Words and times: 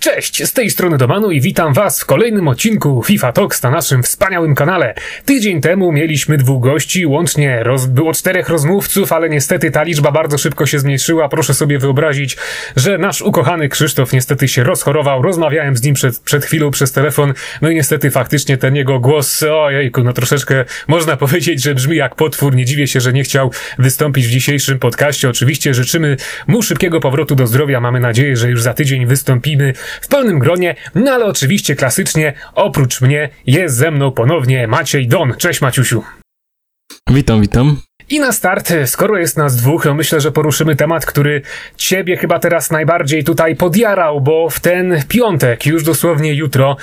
Cześć, 0.00 0.44
z 0.44 0.52
tej 0.52 0.70
strony 0.70 0.98
Domanu 0.98 1.30
i 1.30 1.40
witam 1.40 1.72
Was 1.72 2.00
w 2.00 2.06
kolejnym 2.06 2.48
odcinku 2.48 3.02
FIFA 3.02 3.32
Talks 3.32 3.62
na 3.62 3.70
naszym 3.70 4.02
wspaniałym 4.02 4.54
kanale. 4.54 4.94
Tydzień 5.24 5.60
temu 5.60 5.92
mieliśmy 5.92 6.38
dwóch 6.38 6.62
gości, 6.62 7.06
łącznie 7.06 7.62
roz, 7.62 7.86
było 7.86 8.12
czterech 8.12 8.48
rozmówców, 8.48 9.12
ale 9.12 9.28
niestety 9.28 9.70
ta 9.70 9.82
liczba 9.82 10.12
bardzo 10.12 10.38
szybko 10.38 10.66
się 10.66 10.78
zmniejszyła. 10.78 11.28
Proszę 11.28 11.54
sobie 11.54 11.78
wyobrazić, 11.78 12.36
że 12.76 12.98
nasz 12.98 13.22
ukochany 13.22 13.68
Krzysztof 13.68 14.12
niestety 14.12 14.48
się 14.48 14.64
rozchorował. 14.64 15.22
Rozmawiałem 15.22 15.76
z 15.76 15.82
nim 15.82 15.94
przed, 15.94 16.18
przed 16.18 16.44
chwilą 16.44 16.70
przez 16.70 16.92
telefon, 16.92 17.34
no 17.62 17.70
i 17.70 17.74
niestety 17.74 18.10
faktycznie 18.10 18.56
ten 18.56 18.76
jego 18.76 19.00
głos, 19.00 19.42
ojejku, 19.42 20.04
no 20.04 20.12
troszeczkę 20.12 20.64
można 20.88 21.16
powiedzieć, 21.26 21.62
że 21.62 21.74
brzmi 21.74 21.96
jak 21.96 22.14
potwór. 22.14 22.54
Nie 22.54 22.64
dziwię 22.64 22.86
się, 22.86 23.00
że 23.00 23.12
nie 23.12 23.22
chciał 23.22 23.50
wystąpić 23.78 24.26
w 24.26 24.30
dzisiejszym 24.30 24.78
podcaście. 24.78 25.28
Oczywiście 25.28 25.74
życzymy 25.74 26.16
mu 26.46 26.62
szybkiego 26.62 27.00
powrotu 27.00 27.34
do 27.34 27.46
zdrowia. 27.46 27.80
Mamy 27.80 28.00
nadzieję, 28.00 28.36
że 28.36 28.50
już 28.50 28.62
za 28.62 28.74
tydzień 28.74 29.06
wystąpimy 29.06 29.72
w 30.00 30.08
pełnym 30.08 30.38
gronie, 30.38 30.74
no 30.94 31.12
ale 31.12 31.24
oczywiście 31.24 31.76
klasycznie, 31.76 32.32
oprócz 32.54 33.00
mnie 33.00 33.28
jest 33.46 33.76
ze 33.76 33.90
mną 33.90 34.12
ponownie 34.12 34.66
Maciej 34.66 35.08
Don. 35.08 35.34
Cześć 35.34 35.60
Maciusiu. 35.60 36.04
Witam, 37.10 37.40
witam. 37.40 37.76
I 38.10 38.20
na 38.20 38.32
start, 38.32 38.72
skoro 38.86 39.18
jest 39.18 39.36
nas 39.36 39.56
dwóch, 39.56 39.82
to 39.82 39.94
myślę, 39.94 40.20
że 40.20 40.32
poruszymy 40.32 40.76
temat, 40.76 41.06
który 41.06 41.42
ciebie 41.76 42.16
chyba 42.16 42.38
teraz 42.38 42.70
najbardziej 42.70 43.24
tutaj 43.24 43.56
podjarał, 43.56 44.20
bo 44.20 44.50
w 44.50 44.60
ten 44.60 45.02
piątek, 45.08 45.66
już 45.66 45.84
dosłownie 45.84 46.34
jutro, 46.34 46.76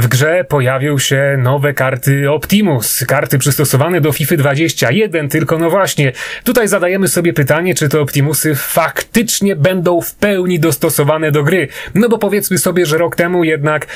w 0.00 0.08
grze 0.08 0.44
pojawią 0.48 0.98
się 0.98 1.36
nowe 1.38 1.74
karty 1.74 2.30
Optimus, 2.30 3.04
karty 3.08 3.38
przystosowane 3.38 4.00
do 4.00 4.12
FIFA 4.12 4.36
21, 4.36 5.28
tylko 5.28 5.58
no 5.58 5.70
właśnie, 5.70 6.12
tutaj 6.44 6.68
zadajemy 6.68 7.08
sobie 7.08 7.32
pytanie, 7.32 7.74
czy 7.74 7.88
te 7.88 8.00
Optimusy 8.00 8.54
faktycznie 8.54 9.56
będą 9.56 10.00
w 10.00 10.14
pełni 10.14 10.60
dostosowane 10.60 11.32
do 11.32 11.42
gry. 11.42 11.68
No 11.94 12.08
bo 12.08 12.18
powiedzmy 12.18 12.58
sobie, 12.58 12.86
że 12.86 12.98
rok 12.98 13.16
temu 13.16 13.44
jednak 13.44 13.86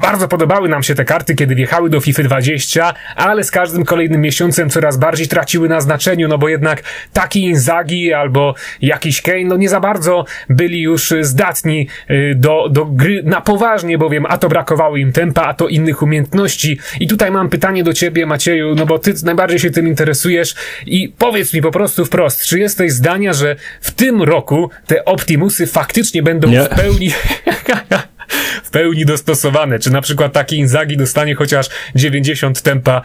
bardzo 0.00 0.28
podobały 0.28 0.68
nam 0.68 0.82
się 0.82 0.94
te 0.94 1.04
karty, 1.04 1.34
kiedy 1.34 1.54
wjechały 1.54 1.90
do 1.90 2.00
FIFA 2.00 2.22
20, 2.22 2.94
ale 3.16 3.44
z 3.44 3.50
każdym 3.50 3.84
kolejnym 3.84 4.20
miesiącem 4.20 4.70
coraz 4.70 4.96
bardziej 4.96 5.28
traciły 5.28 5.68
na 5.68 5.80
znaczeniu, 5.80 6.28
no 6.28 6.38
bo 6.38 6.48
jednak 6.48 6.82
taki 7.12 7.42
Inzagi 7.42 8.12
albo 8.12 8.54
jakiś 8.82 9.22
Kane, 9.22 9.44
no 9.44 9.56
nie 9.56 9.68
za 9.68 9.80
bardzo 9.80 10.24
byli 10.48 10.80
już 10.80 11.14
zdatni 11.20 11.86
y, 12.10 12.34
do, 12.36 12.68
do 12.70 12.84
gry 12.84 13.22
na 13.24 13.40
poważnie, 13.40 13.98
bowiem 13.98 14.26
a 14.28 14.38
to 14.38 14.48
brakowało 14.48 14.96
im 14.96 15.12
tempa, 15.12 15.49
a 15.50 15.54
to 15.54 15.68
innych 15.68 16.02
umiejętności. 16.02 16.78
I 17.00 17.06
tutaj 17.06 17.30
mam 17.30 17.48
pytanie 17.48 17.84
do 17.84 17.92
ciebie, 17.92 18.26
Macieju, 18.26 18.74
no 18.74 18.86
bo 18.86 18.98
ty 18.98 19.14
najbardziej 19.24 19.58
się 19.58 19.70
tym 19.70 19.88
interesujesz 19.88 20.54
i 20.86 21.12
powiedz 21.18 21.54
mi 21.54 21.62
po 21.62 21.70
prostu 21.70 22.04
wprost, 22.04 22.44
czy 22.44 22.58
jesteś 22.58 22.92
zdania, 22.92 23.32
że 23.32 23.56
w 23.80 23.90
tym 23.90 24.22
roku 24.22 24.70
te 24.86 25.04
Optimusy 25.04 25.66
faktycznie 25.66 26.22
będą 26.22 26.48
Nie. 26.48 26.62
w 26.62 26.68
pełni... 26.68 27.10
w 28.64 28.70
pełni 28.70 29.06
dostosowane. 29.06 29.78
Czy 29.78 29.90
na 29.90 30.00
przykład 30.00 30.32
taki 30.32 30.56
Inzagi 30.56 30.96
dostanie 30.96 31.34
chociaż 31.34 31.68
90 31.94 32.62
tempa, 32.62 33.02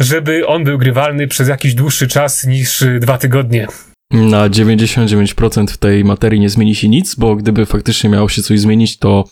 żeby 0.00 0.46
on 0.46 0.64
był 0.64 0.78
grywalny 0.78 1.28
przez 1.28 1.48
jakiś 1.48 1.74
dłuższy 1.74 2.08
czas 2.08 2.44
niż 2.44 2.84
dwa 3.00 3.18
tygodnie. 3.18 3.66
Na 4.12 4.48
99% 4.48 5.66
w 5.66 5.76
tej 5.76 6.04
materii 6.04 6.40
nie 6.40 6.48
zmieni 6.48 6.74
się 6.74 6.88
nic, 6.88 7.14
bo 7.14 7.36
gdyby 7.36 7.66
faktycznie 7.66 8.10
miało 8.10 8.28
się 8.28 8.42
coś 8.42 8.60
zmienić, 8.60 8.98
to 8.98 9.24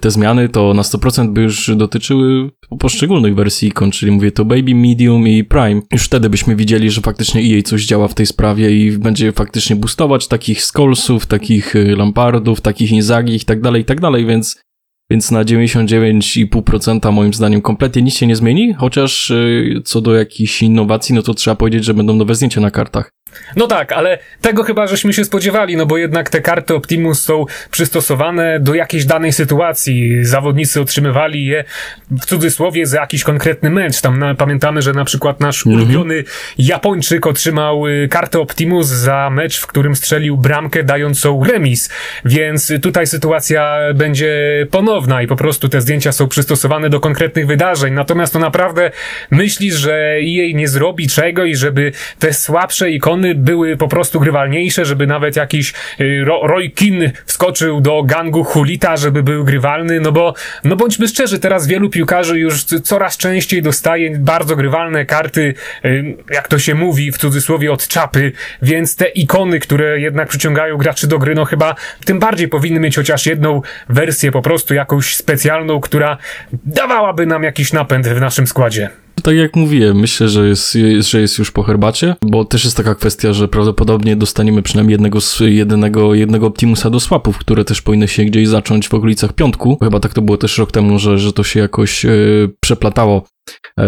te 0.00 0.10
zmiany 0.10 0.48
to 0.48 0.74
na 0.74 0.82
100% 0.82 1.32
by 1.32 1.42
już 1.42 1.70
dotyczyły 1.76 2.50
poszczególnych 2.78 3.34
wersji 3.34 3.68
ikon, 3.68 3.90
czyli 3.90 4.12
mówię 4.12 4.32
to 4.32 4.44
Baby, 4.44 4.74
Medium 4.74 5.28
i 5.28 5.44
Prime. 5.44 5.82
Już 5.92 6.04
wtedy 6.04 6.30
byśmy 6.30 6.56
widzieli, 6.56 6.90
że 6.90 7.00
faktycznie 7.00 7.40
EA 7.40 7.62
coś 7.62 7.86
działa 7.86 8.08
w 8.08 8.14
tej 8.14 8.26
sprawie 8.26 8.70
i 8.70 8.98
będzie 8.98 9.32
faktycznie 9.32 9.76
boostować 9.76 10.28
takich 10.28 10.62
Skolsów, 10.62 11.26
takich 11.26 11.76
e, 11.76 11.96
Lampardów, 11.96 12.60
takich 12.60 12.92
Inzagi 12.92 13.34
i 13.34 13.40
tak 13.40 13.60
dalej, 13.60 13.82
i 13.82 13.84
tak 13.84 14.00
dalej, 14.00 14.26
więc 14.26 14.64
więc 15.10 15.30
na 15.30 15.44
99,5% 15.44 17.12
moim 17.12 17.34
zdaniem 17.34 17.60
kompletnie 17.60 18.02
nic 18.02 18.14
się 18.14 18.26
nie 18.26 18.36
zmieni, 18.36 18.74
chociaż 18.74 19.30
e, 19.30 19.36
co 19.84 20.00
do 20.00 20.14
jakichś 20.14 20.62
innowacji, 20.62 21.14
no 21.14 21.22
to 21.22 21.34
trzeba 21.34 21.56
powiedzieć, 21.56 21.84
że 21.84 21.94
będą 21.94 22.16
nowe 22.16 22.34
zdjęcia 22.34 22.60
na 22.60 22.70
kartach. 22.70 23.10
No 23.56 23.66
tak, 23.66 23.92
ale 23.92 24.18
tego 24.40 24.62
chyba 24.62 24.86
żeśmy 24.86 25.12
się 25.12 25.24
spodziewali, 25.24 25.76
no 25.76 25.86
bo 25.86 25.98
jednak 25.98 26.30
te 26.30 26.40
karty 26.40 26.74
Optimus 26.74 27.22
są 27.22 27.44
przystosowane 27.70 28.60
do 28.60 28.74
jakiejś 28.74 29.04
danej 29.04 29.32
sytuacji. 29.32 30.24
Zawodnicy 30.24 30.80
otrzymywali 30.80 31.46
je 31.46 31.64
w 32.10 32.26
cudzysłowie 32.26 32.86
za 32.86 33.00
jakiś 33.00 33.24
konkretny 33.24 33.70
mecz. 33.70 34.00
Tam 34.00 34.18
na, 34.18 34.34
pamiętamy, 34.34 34.82
że 34.82 34.92
na 34.92 35.04
przykład 35.04 35.40
nasz 35.40 35.66
-hmm. 35.66 35.74
ulubiony 35.74 36.24
Japończyk 36.58 37.26
otrzymał 37.26 37.86
y, 37.86 38.08
kartę 38.10 38.40
Optimus 38.40 38.86
za 38.86 39.30
mecz, 39.30 39.60
w 39.60 39.66
którym 39.66 39.96
strzelił 39.96 40.36
bramkę 40.36 40.84
dającą 40.84 41.44
remis. 41.44 41.90
Więc 42.24 42.72
tutaj 42.82 43.06
sytuacja 43.06 43.78
będzie 43.94 44.66
ponowna 44.70 45.22
i 45.22 45.26
po 45.26 45.36
prostu 45.36 45.68
te 45.68 45.80
zdjęcia 45.80 46.12
są 46.12 46.28
przystosowane 46.28 46.90
do 46.90 47.00
konkretnych 47.00 47.46
wydarzeń. 47.46 47.94
Natomiast 47.94 48.32
to 48.32 48.38
naprawdę 48.38 48.90
myślisz, 49.30 49.74
że 49.74 50.20
jej 50.20 50.54
nie 50.54 50.68
zrobi 50.68 51.08
czego 51.08 51.44
i 51.44 51.56
żeby 51.56 51.92
te 52.18 52.32
słabsze 52.32 52.90
ikony 52.90 53.23
były 53.34 53.76
po 53.76 53.88
prostu 53.88 54.20
grywalniejsze, 54.20 54.84
żeby 54.84 55.06
nawet 55.06 55.36
jakiś 55.36 55.72
y, 56.00 56.24
Roy 56.24 56.70
Kin 56.70 57.12
wskoczył 57.26 57.80
do 57.80 58.02
gangu 58.02 58.44
Hulita, 58.44 58.96
żeby 58.96 59.22
był 59.22 59.44
grywalny, 59.44 60.00
no 60.00 60.12
bo, 60.12 60.34
no 60.64 60.76
bądźmy 60.76 61.08
szczerzy, 61.08 61.38
teraz 61.38 61.66
wielu 61.66 61.90
piłkarzy 61.90 62.38
już 62.38 62.64
coraz 62.64 63.16
częściej 63.16 63.62
dostaje 63.62 64.18
bardzo 64.18 64.56
grywalne 64.56 65.06
karty, 65.06 65.54
y, 65.84 66.16
jak 66.30 66.48
to 66.48 66.58
się 66.58 66.74
mówi 66.74 67.12
w 67.12 67.18
cudzysłowie 67.18 67.72
od 67.72 67.88
czapy, 67.88 68.32
więc 68.62 68.96
te 68.96 69.08
ikony, 69.08 69.60
które 69.60 70.00
jednak 70.00 70.28
przyciągają 70.28 70.76
graczy 70.76 71.06
do 71.06 71.18
gry, 71.18 71.34
no 71.34 71.44
chyba 71.44 71.74
tym 72.04 72.18
bardziej 72.18 72.48
powinny 72.48 72.80
mieć 72.80 72.96
chociaż 72.96 73.26
jedną 73.26 73.62
wersję, 73.88 74.32
po 74.32 74.42
prostu 74.42 74.74
jakąś 74.74 75.16
specjalną, 75.16 75.80
która 75.80 76.18
dawałaby 76.52 77.26
nam 77.26 77.42
jakiś 77.42 77.72
napęd 77.72 78.08
w 78.08 78.20
naszym 78.20 78.46
składzie. 78.46 79.03
Tak 79.24 79.36
jak 79.36 79.56
mówiłem, 79.56 80.00
myślę, 80.00 80.28
że 80.28 80.48
jest, 80.48 80.78
że 80.98 81.20
jest 81.20 81.38
już 81.38 81.50
po 81.50 81.62
herbacie, 81.62 82.16
bo 82.22 82.44
też 82.44 82.64
jest 82.64 82.76
taka 82.76 82.94
kwestia, 82.94 83.32
że 83.32 83.48
prawdopodobnie 83.48 84.16
dostaniemy 84.16 84.62
przynajmniej 84.62 84.92
jednego, 84.92 85.18
jednego, 85.40 86.14
jednego 86.14 86.46
Optimusa 86.46 86.90
do 86.90 87.00
swapów, 87.00 87.38
które 87.38 87.64
też 87.64 87.82
powinny 87.82 88.08
się 88.08 88.24
gdzieś 88.24 88.48
zacząć 88.48 88.88
w 88.88 88.94
okolicach 88.94 89.32
piątku. 89.32 89.78
Chyba 89.82 90.00
tak 90.00 90.14
to 90.14 90.22
było 90.22 90.36
też 90.36 90.58
rok 90.58 90.72
temu, 90.72 90.98
że, 90.98 91.18
że 91.18 91.32
to 91.32 91.44
się 91.44 91.60
jakoś 91.60 92.04
yy, 92.04 92.50
przeplatało 92.60 93.24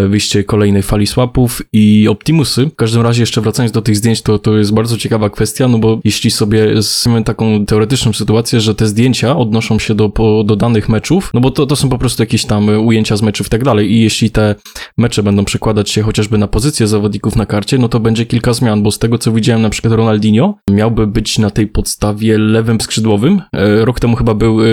wyjście 0.09 0.45
kolejnej 0.45 0.83
fali 0.83 1.07
swapów 1.07 1.63
i 1.73 2.09
Optimusy. 2.09 2.67
W 2.67 2.77
każdym 2.77 3.03
razie 3.03 3.23
jeszcze 3.23 3.41
wracając 3.41 3.73
do 3.73 3.83
tych 3.83 3.97
zdjęć, 3.97 4.23
to, 4.23 4.39
to 4.39 4.59
jest 4.59 4.75
bardzo 4.75 4.97
ciekawa 4.97 5.31
kwestia, 5.31 5.69
no 5.69 5.79
bo 5.79 6.01
jeśli 6.05 6.31
sobie 6.31 6.67
mamy 7.07 7.25
taką 7.25 7.67
teoretyczną 7.67 8.13
sytuację, 8.13 8.61
że 8.61 8.75
te 8.75 8.87
zdjęcia 8.87 9.37
odnoszą 9.37 9.79
się 9.79 9.95
do, 9.95 10.13
do 10.45 10.57
danych 10.57 10.89
meczów, 10.89 11.31
no 11.35 11.41
bo 11.41 11.51
to, 11.51 11.67
to 11.67 11.77
są 11.77 11.89
po 11.89 11.99
prostu 11.99 12.23
jakieś 12.23 12.45
tam 12.45 12.69
ujęcia 12.87 13.17
z 13.17 13.23
meczów 13.23 13.47
i 13.47 13.51
tak 13.51 13.65
dalej 13.65 13.93
i 13.93 14.01
jeśli 14.01 14.31
te 14.31 14.55
mecze 14.99 15.23
będą 15.23 15.45
przekładać 15.45 15.91
się 15.91 16.03
chociażby 16.03 16.39
na 16.39 16.49
pozycję 16.49 16.87
zawodników 16.87 17.37
na 17.37 17.47
karcie, 17.47 17.79
no 17.79 17.89
to 17.89 18.01
będzie 18.01 18.27
kilka 18.27 18.53
zmian, 18.53 18.83
bo 18.83 18.91
z 18.91 18.99
tego 18.99 19.19
co 19.19 19.33
widziałem 19.33 19.63
na 19.63 19.71
przykład 19.71 19.95
Ronaldinho 19.95 20.55
miałby 20.71 21.07
być 21.07 21.39
na 21.39 21.51
tej 21.51 21.67
podstawie 21.67 22.39
lewym 22.39 22.81
skrzydłowym. 22.81 23.43
E, 23.53 23.85
rok 23.85 24.01
temu 24.01 24.17
chyba 24.17 24.35
był 24.35 24.65
e, 24.65 24.67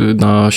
na, 0.00 0.48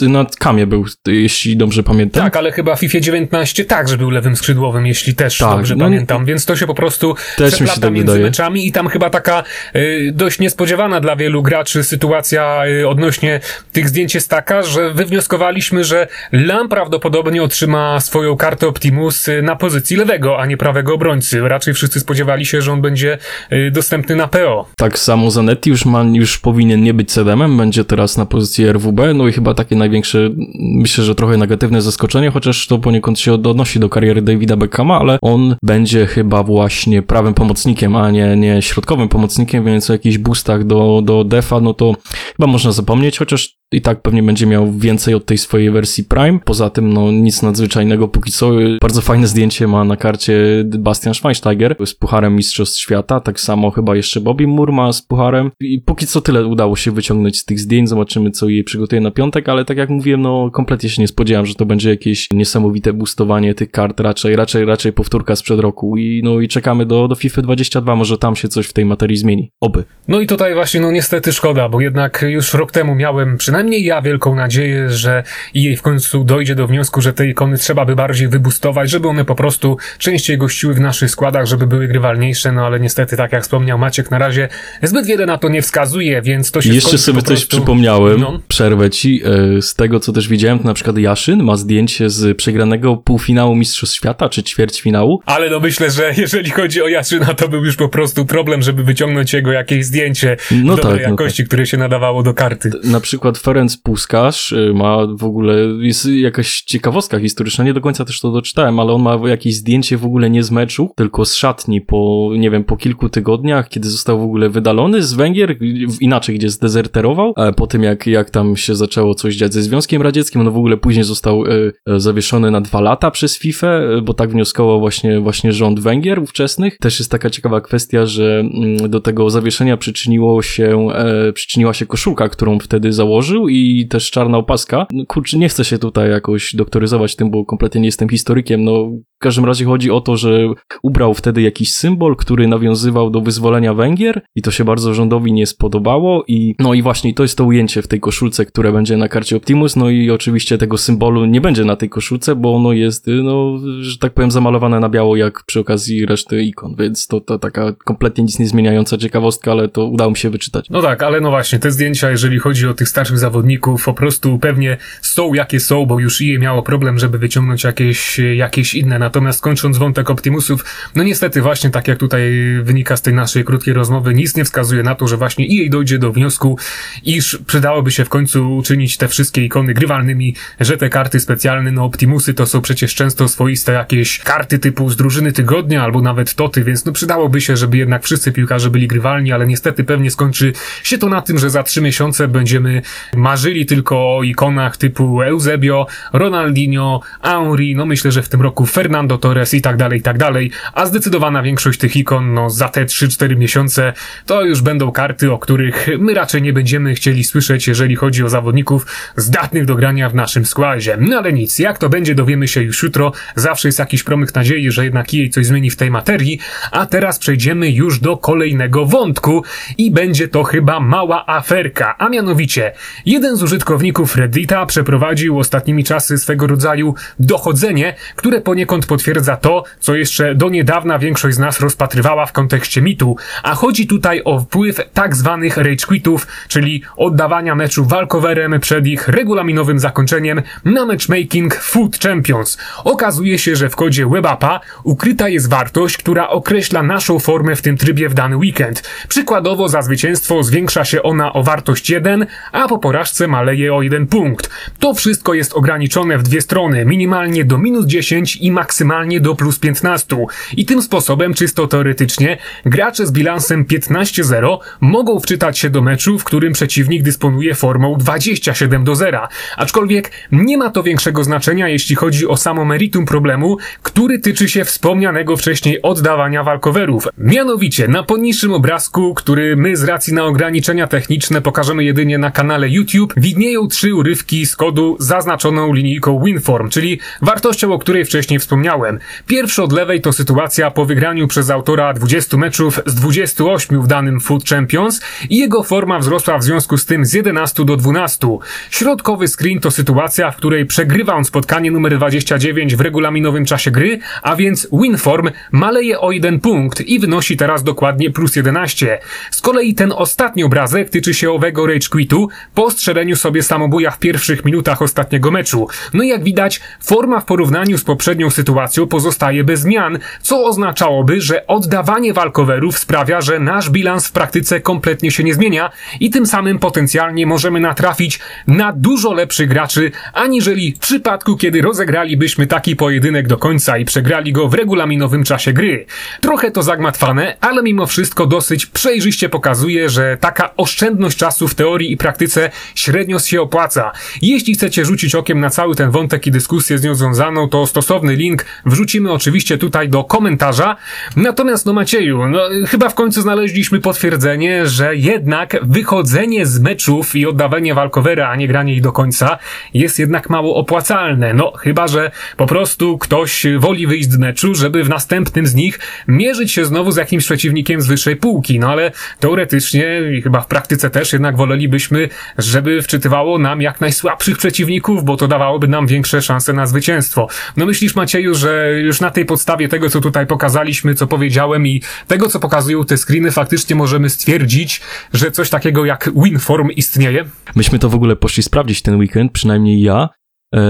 na 0.00 0.26
kamie 0.38 0.66
był, 0.66 0.84
jeśli 1.06 1.56
dobrze 1.56 1.82
pamiętam. 1.82 2.24
Tak, 2.24 2.36
ale 2.36 2.52
chyba 2.52 2.76
w 2.76 2.80
FIFA 2.80 3.00
19 3.00 3.64
także 3.64 3.98
był 3.98 4.10
lewym 4.10 4.36
skrzydłowym, 4.36 4.86
jeśli 4.86 5.14
też 5.14 5.38
tak, 5.38 5.50
dobrze 5.50 5.76
no, 5.76 5.84
pamiętam, 5.84 6.24
więc 6.24 6.46
to 6.46 6.56
się 6.56 6.66
po 6.66 6.74
prostu 6.74 7.14
też 7.36 7.60
mi 7.60 7.68
się 7.68 7.80
tak 7.80 7.92
między 7.92 8.06
wydaje. 8.06 8.24
meczami 8.24 8.66
i 8.66 8.72
tam 8.72 8.88
chyba 8.88 9.10
taka 9.10 9.42
y, 9.76 10.12
dość 10.14 10.38
niespodziewana 10.38 11.00
dla 11.00 11.16
wielu 11.16 11.42
graczy 11.42 11.84
sytuacja 11.84 12.62
y, 12.66 12.88
odnośnie 12.88 13.40
tych 13.72 13.88
zdjęć 13.88 14.14
jest 14.14 14.30
taka, 14.30 14.62
że 14.62 14.94
wywnioskowaliśmy, 14.94 15.84
że 15.84 16.08
Lam 16.32 16.68
prawdopodobnie 16.68 17.42
otrzyma 17.42 18.00
swoją 18.00 18.36
kartę 18.36 18.68
Optimus 18.68 19.28
y, 19.28 19.42
na 19.42 19.56
pozycji 19.56 19.96
lewego, 19.96 20.38
a 20.38 20.46
nie 20.46 20.56
prawego 20.56 20.94
obrońcy. 20.94 21.40
Raczej 21.40 21.74
wszyscy 21.74 22.00
spodziewali 22.00 22.46
się, 22.46 22.62
że 22.62 22.72
on 22.72 22.80
będzie 22.82 23.18
y, 23.52 23.70
dostępny 23.70 24.16
na 24.16 24.28
PO. 24.28 24.68
Tak 24.76 24.98
samo 24.98 25.30
Zanetti 25.30 25.70
już, 25.70 25.84
ma, 25.84 26.02
już 26.12 26.38
powinien 26.38 26.82
nie 26.82 26.94
być 26.94 27.12
sedemem, 27.12 27.56
będzie 27.56 27.84
teraz 27.84 28.16
na 28.16 28.26
pozycji 28.26 28.49
pozycji 28.50 28.72
RWB, 28.72 29.14
no 29.14 29.28
i 29.28 29.32
chyba 29.32 29.54
takie 29.54 29.76
największe, 29.76 30.30
myślę, 30.58 31.04
że 31.04 31.14
trochę 31.14 31.36
negatywne 31.36 31.82
zaskoczenie, 31.82 32.30
chociaż 32.30 32.66
to 32.66 32.78
poniekąd 32.78 33.18
się 33.18 33.32
odnosi 33.32 33.80
do 33.80 33.88
kariery 33.88 34.22
Davida 34.22 34.56
Beckhama, 34.56 34.98
ale 34.98 35.18
on 35.22 35.56
będzie 35.62 36.06
chyba 36.06 36.42
właśnie 36.42 37.02
prawym 37.02 37.34
pomocnikiem, 37.34 37.96
a 37.96 38.10
nie, 38.10 38.36
nie 38.36 38.62
środkowym 38.62 39.08
pomocnikiem, 39.08 39.64
więc 39.64 39.90
o 39.90 39.92
jakichś 39.92 40.18
boostach 40.18 40.64
do, 40.64 41.02
do 41.04 41.24
defa, 41.24 41.60
no 41.60 41.74
to 41.74 41.94
chyba 42.36 42.46
można 42.46 42.72
zapomnieć, 42.72 43.18
chociaż 43.18 43.59
i 43.72 43.80
tak 43.80 44.02
pewnie 44.02 44.22
będzie 44.22 44.46
miał 44.46 44.72
więcej 44.72 45.14
od 45.14 45.26
tej 45.26 45.38
swojej 45.38 45.70
wersji 45.70 46.04
Prime. 46.04 46.38
Poza 46.44 46.70
tym, 46.70 46.92
no 46.92 47.12
nic 47.12 47.42
nadzwyczajnego 47.42 48.08
póki 48.08 48.32
co. 48.32 48.50
Bardzo 48.80 49.00
fajne 49.00 49.26
zdjęcie 49.26 49.66
ma 49.66 49.84
na 49.84 49.96
karcie 49.96 50.64
Bastian 50.64 51.14
Schweinsteiger 51.14 51.76
z 51.86 51.94
Pucharem 51.94 52.36
Mistrzostw 52.36 52.78
Świata. 52.78 53.20
Tak 53.20 53.40
samo 53.40 53.70
chyba 53.70 53.96
jeszcze 53.96 54.20
Bobby 54.20 54.46
Moore 54.46 54.72
ma 54.72 54.92
z 54.92 55.02
Pucharem. 55.02 55.50
I 55.60 55.80
póki 55.80 56.06
co 56.06 56.20
tyle 56.20 56.46
udało 56.46 56.76
się 56.76 56.90
wyciągnąć 56.90 57.38
z 57.38 57.44
tych 57.44 57.60
zdjęć. 57.60 57.88
Zobaczymy, 57.88 58.30
co 58.30 58.48
jej 58.48 58.64
przygotuje 58.64 59.00
na 59.00 59.10
piątek, 59.10 59.48
ale 59.48 59.64
tak 59.64 59.76
jak 59.76 59.88
mówiłem, 59.88 60.20
no 60.20 60.50
kompletnie 60.50 60.88
się 60.88 61.02
nie 61.02 61.08
spodziewałem, 61.08 61.46
że 61.46 61.54
to 61.54 61.66
będzie 61.66 61.90
jakieś 61.90 62.28
niesamowite 62.32 62.92
boostowanie 62.92 63.54
tych 63.54 63.70
kart. 63.70 64.00
Raczej, 64.00 64.36
raczej, 64.36 64.64
raczej 64.64 64.92
powtórka 64.92 65.36
sprzed 65.36 65.60
roku. 65.60 65.96
I 65.96 66.20
no 66.24 66.40
i 66.40 66.48
czekamy 66.48 66.86
do, 66.86 67.08
do 67.08 67.14
FIFA 67.14 67.42
22. 67.42 67.96
Może 67.96 68.18
tam 68.18 68.36
się 68.36 68.48
coś 68.48 68.66
w 68.66 68.72
tej 68.72 68.84
materii 68.84 69.16
zmieni. 69.16 69.52
Oby. 69.60 69.84
No 70.08 70.20
i 70.20 70.26
tutaj 70.26 70.54
właśnie, 70.54 70.80
no 70.80 70.90
niestety 70.90 71.32
szkoda, 71.32 71.68
bo 71.68 71.80
jednak 71.80 72.24
już 72.28 72.54
rok 72.54 72.72
temu 72.72 72.94
miałem 72.94 73.36
przynajmniej 73.36 73.59
przynajmniej 73.60 73.84
ja 73.84 74.02
wielką 74.02 74.34
nadzieję, 74.34 74.90
że 74.90 75.22
jej 75.54 75.76
w 75.76 75.82
końcu 75.82 76.24
dojdzie 76.24 76.54
do 76.54 76.66
wniosku, 76.66 77.00
że 77.00 77.12
te 77.12 77.28
ikony 77.28 77.58
trzeba 77.58 77.84
by 77.84 77.96
bardziej 77.96 78.28
wybustować, 78.28 78.90
żeby 78.90 79.08
one 79.08 79.24
po 79.24 79.34
prostu 79.34 79.76
częściej 79.98 80.38
gościły 80.38 80.74
w 80.74 80.80
naszych 80.80 81.10
składach, 81.10 81.46
żeby 81.46 81.66
były 81.66 81.88
grywalniejsze, 81.88 82.52
no 82.52 82.66
ale 82.66 82.80
niestety, 82.80 83.16
tak 83.16 83.32
jak 83.32 83.42
wspomniał 83.42 83.78
Maciek, 83.78 84.10
na 84.10 84.18
razie 84.18 84.48
zbyt 84.82 85.06
wiele 85.06 85.26
na 85.26 85.38
to 85.38 85.48
nie 85.48 85.62
wskazuje, 85.62 86.22
więc 86.22 86.50
to 86.50 86.62
się 86.62 86.72
Jeszcze 86.72 86.98
sobie 86.98 87.22
coś 87.22 87.26
prostu... 87.26 87.56
przypomniałem, 87.56 88.20
No. 88.20 88.40
przerwę 88.48 88.90
ci. 88.90 89.22
e, 89.58 89.62
Z 89.62 89.74
tego, 89.74 90.00
co 90.00 90.12
też 90.12 90.28
widziałem, 90.28 90.58
to 90.58 90.64
na 90.64 90.74
przykład 90.74 90.98
Jaszyn 90.98 91.42
ma 91.42 91.56
zdjęcie 91.56 92.10
z 92.10 92.36
przegranego 92.36 92.96
półfinału 92.96 93.56
Mistrzostw 93.56 93.96
Świata, 93.96 94.28
czy 94.28 94.42
ćwierćfinału. 94.42 95.20
Ale 95.26 95.50
no 95.50 95.60
myślę, 95.60 95.90
że 95.90 96.12
jeżeli 96.16 96.50
chodzi 96.50 96.82
o 96.82 96.88
Jaszyna, 96.88 97.34
to 97.34 97.48
był 97.48 97.64
już 97.64 97.76
po 97.76 97.88
prostu 97.88 98.26
problem, 98.26 98.62
żeby 98.62 98.84
wyciągnąć 98.84 99.32
jego 99.32 99.52
jakieś 99.52 99.84
zdjęcie 99.86 100.36
No 100.50 100.76
dobrej 100.76 100.94
tak, 100.98 101.04
no 101.04 101.10
jakości, 101.10 101.44
które 101.44 101.66
się 101.66 101.76
nadawało 101.76 102.22
do 102.22 102.34
karty. 102.34 102.70
Na 102.84 103.00
przykład 103.00 103.38
Ferenc 103.50 103.76
Puskarz 103.76 104.52
y, 104.52 104.72
ma 104.74 105.06
w 105.06 105.24
ogóle, 105.24 105.54
jest 105.80 106.06
jakaś 106.06 106.62
ciekawostka 106.62 107.20
historyczna, 107.20 107.64
nie 107.64 107.74
do 107.74 107.80
końca 107.80 108.04
też 108.04 108.20
to 108.20 108.30
doczytałem, 108.30 108.80
ale 108.80 108.92
on 108.92 109.02
ma 109.02 109.18
jakieś 109.28 109.56
zdjęcie 109.56 109.96
w 109.96 110.04
ogóle 110.04 110.30
nie 110.30 110.42
z 110.42 110.50
meczu, 110.50 110.90
tylko 110.96 111.24
z 111.24 111.34
szatni 111.34 111.80
po, 111.80 112.30
nie 112.38 112.50
wiem, 112.50 112.64
po 112.64 112.76
kilku 112.76 113.08
tygodniach, 113.08 113.68
kiedy 113.68 113.88
został 113.88 114.20
w 114.20 114.22
ogóle 114.22 114.48
wydalony 114.48 115.02
z 115.02 115.14
Węgier, 115.14 115.56
inaczej, 116.00 116.38
gdzie 116.38 116.50
zdezerterował, 116.50 117.32
a 117.36 117.52
po 117.52 117.66
tym 117.66 117.82
jak, 117.82 118.06
jak 118.06 118.30
tam 118.30 118.56
się 118.56 118.74
zaczęło 118.74 119.14
coś 119.14 119.36
dziać 119.36 119.54
ze 119.54 119.62
Związkiem 119.62 120.02
Radzieckim, 120.02 120.40
on 120.40 120.50
w 120.50 120.56
ogóle 120.56 120.76
później 120.76 121.04
został 121.04 121.44
y, 121.44 121.72
y, 121.88 122.00
zawieszony 122.00 122.50
na 122.50 122.60
dwa 122.60 122.80
lata 122.80 123.10
przez 123.10 123.38
FIFA, 123.38 123.80
bo 124.02 124.14
tak 124.14 124.30
wnioskował 124.30 124.80
właśnie, 124.80 125.20
właśnie 125.20 125.52
rząd 125.52 125.80
Węgier 125.80 126.18
ówczesnych. 126.18 126.78
Też 126.78 126.98
jest 126.98 127.10
taka 127.10 127.30
ciekawa 127.30 127.60
kwestia, 127.60 128.06
że 128.06 128.40
mm, 128.40 128.90
do 128.90 129.00
tego 129.00 129.30
zawieszenia 129.30 129.76
przyczyniło 129.76 130.42
się, 130.42 130.88
e, 130.94 131.32
przyczyniła 131.32 131.74
się 131.74 131.86
koszulka, 131.86 132.28
którą 132.28 132.58
wtedy 132.58 132.92
założył 132.92 133.39
i 133.48 133.88
też 133.88 134.10
czarna 134.10 134.38
opaska. 134.38 134.86
No, 134.92 135.04
kurczę, 135.06 135.38
nie 135.38 135.48
chcę 135.48 135.64
się 135.64 135.78
tutaj 135.78 136.10
jakoś 136.10 136.54
doktoryzować 136.54 137.16
tym, 137.16 137.30
bo 137.30 137.44
kompletnie 137.44 137.80
nie 137.80 137.88
jestem 137.88 138.08
historykiem, 138.08 138.64
no 138.64 138.90
w 139.20 139.22
każdym 139.22 139.44
razie 139.44 139.64
chodzi 139.64 139.90
o 139.90 140.00
to, 140.00 140.16
że 140.16 140.48
ubrał 140.82 141.14
wtedy 141.14 141.42
jakiś 141.42 141.72
symbol, 141.72 142.16
który 142.16 142.48
nawiązywał 142.48 143.10
do 143.10 143.20
wyzwolenia 143.20 143.74
Węgier 143.74 144.22
i 144.34 144.42
to 144.42 144.50
się 144.50 144.64
bardzo 144.64 144.94
rządowi 144.94 145.32
nie 145.32 145.46
spodobało 145.46 146.24
i 146.28 146.54
no 146.58 146.74
i 146.74 146.82
właśnie 146.82 147.14
to 147.14 147.22
jest 147.22 147.38
to 147.38 147.44
ujęcie 147.44 147.82
w 147.82 147.88
tej 147.88 148.00
koszulce, 148.00 148.46
które 148.46 148.72
będzie 148.72 148.96
na 148.96 149.08
karcie 149.08 149.36
Optimus, 149.36 149.76
no 149.76 149.90
i 149.90 150.10
oczywiście 150.10 150.58
tego 150.58 150.78
symbolu 150.78 151.24
nie 151.24 151.40
będzie 151.40 151.64
na 151.64 151.76
tej 151.76 151.88
koszulce, 151.88 152.36
bo 152.36 152.54
ono 152.56 152.72
jest, 152.72 153.08
y, 153.08 153.22
no, 153.22 153.58
że 153.80 153.98
tak 153.98 154.14
powiem, 154.14 154.30
zamalowane 154.30 154.80
na 154.80 154.88
biało 154.88 155.16
jak 155.16 155.42
przy 155.46 155.60
okazji 155.60 156.06
reszty 156.06 156.42
ikon, 156.42 156.74
więc 156.78 157.06
to, 157.06 157.20
to 157.20 157.38
taka 157.38 157.72
kompletnie 157.72 158.24
nic 158.24 158.38
nie 158.38 158.46
zmieniająca 158.46 158.98
ciekawostka, 158.98 159.52
ale 159.52 159.68
to 159.68 159.86
udało 159.86 160.10
mi 160.10 160.16
się 160.16 160.30
wyczytać. 160.30 160.66
No 160.70 160.82
tak, 160.82 161.02
ale 161.02 161.20
no 161.20 161.30
właśnie, 161.30 161.58
te 161.58 161.70
zdjęcia, 161.70 162.10
jeżeli 162.10 162.38
chodzi 162.38 162.66
o 162.66 162.74
tych 162.74 162.88
starszych 162.88 163.18
zawodników, 163.30 163.84
po 163.84 163.94
prostu 163.94 164.38
pewnie 164.38 164.76
są 165.02 165.34
jakie 165.34 165.60
są, 165.60 165.86
bo 165.86 166.00
już 166.00 166.20
IE 166.20 166.38
miało 166.38 166.62
problem, 166.62 166.98
żeby 166.98 167.18
wyciągnąć 167.18 167.64
jakieś, 167.64 168.20
jakieś 168.34 168.74
inne. 168.74 168.98
Natomiast 168.98 169.42
kończąc 169.42 169.78
wątek 169.78 170.10
Optimusów, 170.10 170.64
no 170.94 171.02
niestety 171.02 171.42
właśnie 171.42 171.70
tak 171.70 171.88
jak 171.88 171.98
tutaj 171.98 172.32
wynika 172.62 172.96
z 172.96 173.02
tej 173.02 173.14
naszej 173.14 173.44
krótkiej 173.44 173.74
rozmowy, 173.74 174.14
nic 174.14 174.36
nie 174.36 174.44
wskazuje 174.44 174.82
na 174.82 174.94
to, 174.94 175.08
że 175.08 175.16
właśnie 175.16 175.46
EA 175.46 175.70
dojdzie 175.70 175.98
do 175.98 176.12
wniosku, 176.12 176.58
iż 177.04 177.38
przydałoby 177.46 177.90
się 177.90 178.04
w 178.04 178.08
końcu 178.08 178.56
uczynić 178.56 178.96
te 178.96 179.08
wszystkie 179.08 179.44
ikony 179.44 179.74
grywalnymi, 179.74 180.34
że 180.60 180.76
te 180.76 180.88
karty 180.88 181.20
specjalne, 181.20 181.72
no 181.72 181.84
Optimusy 181.84 182.34
to 182.34 182.46
są 182.46 182.60
przecież 182.60 182.94
często 182.94 183.28
swoiste 183.28 183.72
jakieś 183.72 184.18
karty 184.18 184.58
typu 184.58 184.90
z 184.90 184.96
drużyny 184.96 185.32
tygodnia 185.32 185.84
albo 185.84 186.02
nawet 186.02 186.34
toty, 186.34 186.64
więc 186.64 186.84
no 186.84 186.92
przydałoby 186.92 187.40
się, 187.40 187.56
żeby 187.56 187.76
jednak 187.76 188.04
wszyscy 188.04 188.32
piłkarze 188.32 188.70
byli 188.70 188.88
grywalni, 188.88 189.32
ale 189.32 189.46
niestety 189.46 189.84
pewnie 189.84 190.10
skończy 190.10 190.52
się 190.82 190.98
to 190.98 191.08
na 191.08 191.22
tym, 191.22 191.38
że 191.38 191.50
za 191.50 191.62
trzy 191.62 191.80
miesiące 191.80 192.28
będziemy 192.28 192.82
marzyli 193.16 193.66
tylko 193.66 194.16
o 194.16 194.22
ikonach 194.22 194.76
typu 194.76 195.22
Eusebio, 195.22 195.86
Ronaldinho, 196.12 197.00
Henry, 197.22 197.74
no 197.74 197.86
myślę, 197.86 198.12
że 198.12 198.22
w 198.22 198.28
tym 198.28 198.42
roku 198.42 198.66
Fernando 198.66 199.18
Torres 199.18 199.54
i 199.54 199.62
tak 199.62 199.76
dalej, 199.76 199.98
i 199.98 200.02
tak 200.02 200.18
dalej, 200.18 200.50
a 200.74 200.86
zdecydowana 200.86 201.42
większość 201.42 201.78
tych 201.78 201.96
ikon, 201.96 202.34
no 202.34 202.50
za 202.50 202.68
te 202.68 202.84
3-4 202.84 203.36
miesiące 203.36 203.92
to 204.26 204.44
już 204.44 204.62
będą 204.62 204.92
karty, 204.92 205.32
o 205.32 205.38
których 205.38 205.88
my 205.98 206.14
raczej 206.14 206.42
nie 206.42 206.52
będziemy 206.52 206.94
chcieli 206.94 207.24
słyszeć, 207.24 207.68
jeżeli 207.68 207.96
chodzi 207.96 208.24
o 208.24 208.28
zawodników 208.28 208.86
zdatnych 209.16 209.64
do 209.64 209.74
grania 209.74 210.08
w 210.08 210.14
naszym 210.14 210.46
składzie. 210.46 210.96
No 211.00 211.18
ale 211.18 211.32
nic, 211.32 211.58
jak 211.58 211.78
to 211.78 211.88
będzie 211.88 212.14
dowiemy 212.14 212.48
się 212.48 212.62
już 212.62 212.82
jutro, 212.82 213.12
zawsze 213.34 213.68
jest 213.68 213.78
jakiś 213.78 214.02
promyk 214.02 214.34
nadziei, 214.34 214.70
że 214.70 214.84
jednak 214.84 215.14
jej 215.14 215.30
coś 215.30 215.46
zmieni 215.46 215.70
w 215.70 215.76
tej 215.76 215.90
materii, 215.90 216.38
a 216.70 216.86
teraz 216.86 217.18
przejdziemy 217.18 217.70
już 217.70 218.00
do 218.00 218.16
kolejnego 218.16 218.86
wątku 218.86 219.44
i 219.78 219.90
będzie 219.90 220.28
to 220.28 220.42
chyba 220.42 220.80
mała 220.80 221.26
aferka, 221.26 221.94
a 221.98 222.08
mianowicie 222.08 222.72
jeden 223.06 223.36
z 223.36 223.42
użytkowników 223.42 224.16
Reddita 224.16 224.66
przeprowadził 224.66 225.38
ostatnimi 225.38 225.84
czasy 225.84 226.18
swego 226.18 226.46
rodzaju 226.46 226.94
dochodzenie, 227.18 227.94
które 228.16 228.40
poniekąd 228.40 228.86
potwierdza 228.86 229.36
to, 229.36 229.64
co 229.80 229.94
jeszcze 229.94 230.34
do 230.34 230.48
niedawna 230.48 230.98
większość 230.98 231.36
z 231.36 231.38
nas 231.38 231.60
rozpatrywała 231.60 232.26
w 232.26 232.32
kontekście 232.32 232.82
mitu, 232.82 233.16
a 233.42 233.54
chodzi 233.54 233.86
tutaj 233.86 234.22
o 234.24 234.40
wpływ 234.40 234.80
tak 234.94 235.16
zwanych 235.16 235.56
rage 235.56 235.86
quitów, 235.86 236.26
czyli 236.48 236.82
oddawania 236.96 237.54
meczu 237.54 237.84
walkowerem 237.84 238.60
przed 238.60 238.86
ich 238.86 239.08
regulaminowym 239.08 239.78
zakończeniem 239.78 240.42
na 240.64 240.86
matchmaking 240.86 241.54
Food 241.54 241.98
Champions. 241.98 242.58
Okazuje 242.84 243.38
się, 243.38 243.56
że 243.56 243.70
w 243.70 243.76
kodzie 243.76 244.06
WebAppa 244.06 244.60
ukryta 244.84 245.28
jest 245.28 245.48
wartość, 245.48 245.96
która 245.96 246.28
określa 246.28 246.82
naszą 246.82 247.18
formę 247.18 247.56
w 247.56 247.62
tym 247.62 247.76
trybie 247.76 248.08
w 248.08 248.14
dany 248.14 248.36
weekend. 248.36 248.82
Przykładowo 249.08 249.68
za 249.68 249.82
zwycięstwo 249.82 250.42
zwiększa 250.42 250.84
się 250.84 251.02
ona 251.02 251.32
o 251.32 251.42
wartość 251.42 251.90
1, 251.90 252.26
a 252.52 252.68
po 252.68 252.78
porażce 252.90 253.28
maleje 253.28 253.74
o 253.74 253.82
1 253.82 254.06
punkt. 254.06 254.50
To 254.78 254.94
wszystko 254.94 255.34
jest 255.34 255.52
ograniczone 255.52 256.18
w 256.18 256.22
dwie 256.22 256.40
strony, 256.40 256.84
minimalnie 256.84 257.44
do 257.44 257.58
minus 257.58 257.86
10 257.86 258.36
i 258.36 258.52
maksymalnie 258.52 259.20
do 259.20 259.34
plus 259.34 259.58
15. 259.58 260.16
I 260.56 260.64
tym 260.66 260.82
sposobem, 260.82 261.34
czysto 261.34 261.66
teoretycznie, 261.66 262.38
gracze 262.64 263.06
z 263.06 263.12
bilansem 263.12 263.64
15-0 263.64 264.58
mogą 264.80 265.20
wczytać 265.20 265.58
się 265.58 265.70
do 265.70 265.82
meczu, 265.82 266.18
w 266.18 266.24
którym 266.24 266.52
przeciwnik 266.52 267.02
dysponuje 267.02 267.54
formą 267.54 267.96
27 267.98 268.84
do 268.84 268.94
0. 268.94 269.28
Aczkolwiek 269.56 270.10
nie 270.32 270.58
ma 270.58 270.70
to 270.70 270.82
większego 270.82 271.24
znaczenia, 271.24 271.68
jeśli 271.68 271.96
chodzi 271.96 272.26
o 272.26 272.36
samo 272.36 272.64
meritum 272.64 273.06
problemu, 273.06 273.56
który 273.82 274.18
tyczy 274.18 274.48
się 274.48 274.64
wspomnianego 274.64 275.36
wcześniej 275.36 275.82
oddawania 275.82 276.44
walkowerów. 276.44 277.08
Mianowicie, 277.18 277.88
na 277.88 278.02
poniższym 278.02 278.52
obrazku, 278.52 279.14
który 279.14 279.56
my 279.56 279.76
z 279.76 279.84
racji 279.84 280.14
na 280.14 280.24
ograniczenia 280.24 280.86
techniczne 280.86 281.40
pokażemy 281.40 281.84
jedynie 281.84 282.18
na 282.18 282.30
kanale 282.30 282.68
YouTube, 282.68 282.79
widnieją 283.16 283.68
trzy 283.68 283.94
urywki 283.94 284.46
z 284.46 284.56
kodu 284.56 284.96
zaznaczoną 285.00 285.72
linijką 285.72 286.24
Winform, 286.24 286.68
czyli 286.68 287.00
wartością, 287.22 287.72
o 287.72 287.78
której 287.78 288.04
wcześniej 288.04 288.38
wspomniałem. 288.38 288.98
Pierwszy 289.26 289.62
od 289.62 289.72
lewej 289.72 290.00
to 290.00 290.12
sytuacja 290.12 290.70
po 290.70 290.84
wygraniu 290.84 291.28
przez 291.28 291.50
autora 291.50 291.92
20 291.92 292.36
meczów 292.36 292.80
z 292.86 292.94
28 292.94 293.82
w 293.82 293.86
danym 293.86 294.20
Food 294.20 294.44
Champions 294.44 295.00
i 295.30 295.38
jego 295.38 295.62
forma 295.62 295.98
wzrosła 295.98 296.38
w 296.38 296.44
związku 296.44 296.76
z 296.76 296.86
tym 296.86 297.04
z 297.04 297.12
11 297.12 297.64
do 297.64 297.76
12. 297.76 298.26
Środkowy 298.70 299.28
screen 299.28 299.60
to 299.60 299.70
sytuacja, 299.70 300.30
w 300.30 300.36
której 300.36 300.66
przegrywa 300.66 301.14
on 301.14 301.24
spotkanie 301.24 301.70
numer 301.70 301.96
29 301.96 302.76
w 302.76 302.80
regulaminowym 302.80 303.44
czasie 303.44 303.70
gry, 303.70 303.98
a 304.22 304.36
więc 304.36 304.68
Winform 304.72 305.30
maleje 305.52 306.00
o 306.00 306.10
jeden 306.10 306.40
punkt 306.40 306.80
i 306.80 306.98
wynosi 306.98 307.36
teraz 307.36 307.62
dokładnie 307.62 308.10
plus 308.10 308.36
11. 308.36 308.98
Z 309.30 309.40
kolei 309.40 309.74
ten 309.74 309.92
ostatni 309.92 310.44
obrazek 310.44 310.90
tyczy 310.90 311.14
się 311.14 311.30
owego 311.30 311.66
Rage 311.66 311.88
Quitu 311.90 312.28
po 312.54 312.69
strzeleniu 312.70 313.16
sobie 313.16 313.42
samobuja 313.42 313.90
w 313.90 313.98
pierwszych 313.98 314.44
minutach 314.44 314.82
ostatniego 314.82 315.30
meczu. 315.30 315.68
No 315.94 316.02
i 316.02 316.08
jak 316.08 316.24
widać, 316.24 316.60
forma 316.80 317.20
w 317.20 317.24
porównaniu 317.24 317.78
z 317.78 317.84
poprzednią 317.84 318.30
sytuacją 318.30 318.86
pozostaje 318.86 319.44
bez 319.44 319.60
zmian, 319.60 319.98
co 320.22 320.44
oznaczałoby, 320.44 321.20
że 321.20 321.46
oddawanie 321.46 322.12
walkowerów 322.12 322.78
sprawia, 322.78 323.20
że 323.20 323.38
nasz 323.38 323.70
bilans 323.70 324.06
w 324.06 324.12
praktyce 324.12 324.60
kompletnie 324.60 325.10
się 325.10 325.24
nie 325.24 325.34
zmienia 325.34 325.70
i 326.00 326.10
tym 326.10 326.26
samym 326.26 326.58
potencjalnie 326.58 327.26
możemy 327.26 327.60
natrafić 327.60 328.20
na 328.46 328.72
dużo 328.72 329.12
lepszych 329.12 329.48
graczy, 329.48 329.90
aniżeli 330.14 330.72
w 330.72 330.78
przypadku, 330.78 331.36
kiedy 331.36 331.62
rozegralibyśmy 331.62 332.46
taki 332.46 332.76
pojedynek 332.76 333.28
do 333.28 333.36
końca 333.36 333.78
i 333.78 333.84
przegrali 333.84 334.32
go 334.32 334.48
w 334.48 334.54
regulaminowym 334.54 335.24
czasie 335.24 335.52
gry. 335.52 335.86
Trochę 336.20 336.50
to 336.50 336.62
zagmatwane, 336.62 337.36
ale 337.40 337.62
mimo 337.62 337.86
wszystko 337.86 338.26
dosyć 338.26 338.66
przejrzyście 338.66 339.28
pokazuje, 339.28 339.88
że 339.88 340.16
taka 340.20 340.50
oszczędność 340.56 341.18
czasu 341.18 341.48
w 341.48 341.54
teorii 341.54 341.92
i 341.92 341.96
praktyce 341.96 342.50
średnio 342.74 343.18
się 343.18 343.40
opłaca. 343.40 343.92
Jeśli 344.22 344.54
chcecie 344.54 344.84
rzucić 344.84 345.14
okiem 345.14 345.40
na 345.40 345.50
cały 345.50 345.74
ten 345.74 345.90
wątek 345.90 346.26
i 346.26 346.30
dyskusję 346.30 346.78
z 346.78 346.82
nią 346.82 346.94
związaną, 346.94 347.48
to 347.48 347.66
stosowny 347.66 348.16
link 348.16 348.44
wrzucimy 348.66 349.12
oczywiście 349.12 349.58
tutaj 349.58 349.88
do 349.88 350.04
komentarza. 350.04 350.76
Natomiast 351.16 351.66
no 351.66 351.72
Macieju, 351.72 352.28
no 352.28 352.40
chyba 352.66 352.88
w 352.88 352.94
końcu 352.94 353.22
znaleźliśmy 353.22 353.80
potwierdzenie, 353.80 354.66
że 354.66 354.96
jednak 354.96 355.56
wychodzenie 355.62 356.46
z 356.46 356.60
meczów 356.60 357.16
i 357.16 357.26
oddawanie 357.26 357.74
walkowera, 357.74 358.28
a 358.28 358.36
nie 358.36 358.48
granie 358.48 358.74
ich 358.74 358.80
do 358.80 358.92
końca 358.92 359.38
jest 359.74 359.98
jednak 359.98 360.30
mało 360.30 360.56
opłacalne. 360.56 361.34
No 361.34 361.52
chyba, 361.52 361.88
że 361.88 362.10
po 362.36 362.46
prostu 362.46 362.98
ktoś 362.98 363.46
woli 363.58 363.86
wyjść 363.86 364.10
z 364.10 364.18
meczu, 364.18 364.54
żeby 364.54 364.84
w 364.84 364.88
następnym 364.88 365.46
z 365.46 365.54
nich 365.54 365.78
mierzyć 366.08 366.52
się 366.52 366.64
znowu 366.64 366.90
z 366.92 366.96
jakimś 366.96 367.24
przeciwnikiem 367.24 367.80
z 367.80 367.86
wyższej 367.86 368.16
półki. 368.16 368.58
No 368.58 368.68
ale 368.68 368.92
teoretycznie 369.20 370.00
i 370.18 370.22
chyba 370.22 370.40
w 370.40 370.46
praktyce 370.46 370.90
też 370.90 371.12
jednak 371.12 371.36
wolelibyśmy, 371.36 372.08
żeby 372.50 372.82
wczytywało 372.82 373.38
nam 373.38 373.62
jak 373.62 373.80
najsłabszych 373.80 374.38
przeciwników, 374.38 375.04
bo 375.04 375.16
to 375.16 375.28
dawałoby 375.28 375.68
nam 375.68 375.86
większe 375.86 376.22
szanse 376.22 376.52
na 376.52 376.66
zwycięstwo. 376.66 377.28
No 377.56 377.66
myślisz, 377.66 377.94
Macieju, 377.94 378.34
że 378.34 378.72
już 378.80 379.00
na 379.00 379.10
tej 379.10 379.24
podstawie 379.24 379.68
tego, 379.68 379.90
co 379.90 380.00
tutaj 380.00 380.26
pokazaliśmy, 380.26 380.94
co 380.94 381.06
powiedziałem 381.06 381.66
i 381.66 381.82
tego, 382.06 382.28
co 382.28 382.40
pokazują 382.40 382.84
te 382.84 382.96
screeny, 382.96 383.32
faktycznie 383.32 383.76
możemy 383.76 384.10
stwierdzić, 384.10 384.80
że 385.12 385.30
coś 385.30 385.50
takiego 385.50 385.84
jak 385.84 386.10
Winform 386.24 386.70
istnieje? 386.70 387.24
Myśmy 387.56 387.78
to 387.78 387.88
w 387.88 387.94
ogóle 387.94 388.16
poszli 388.16 388.42
sprawdzić 388.42 388.82
ten 388.82 388.96
weekend, 388.96 389.32
przynajmniej 389.32 389.82
ja. 389.82 390.08
E, 390.54 390.60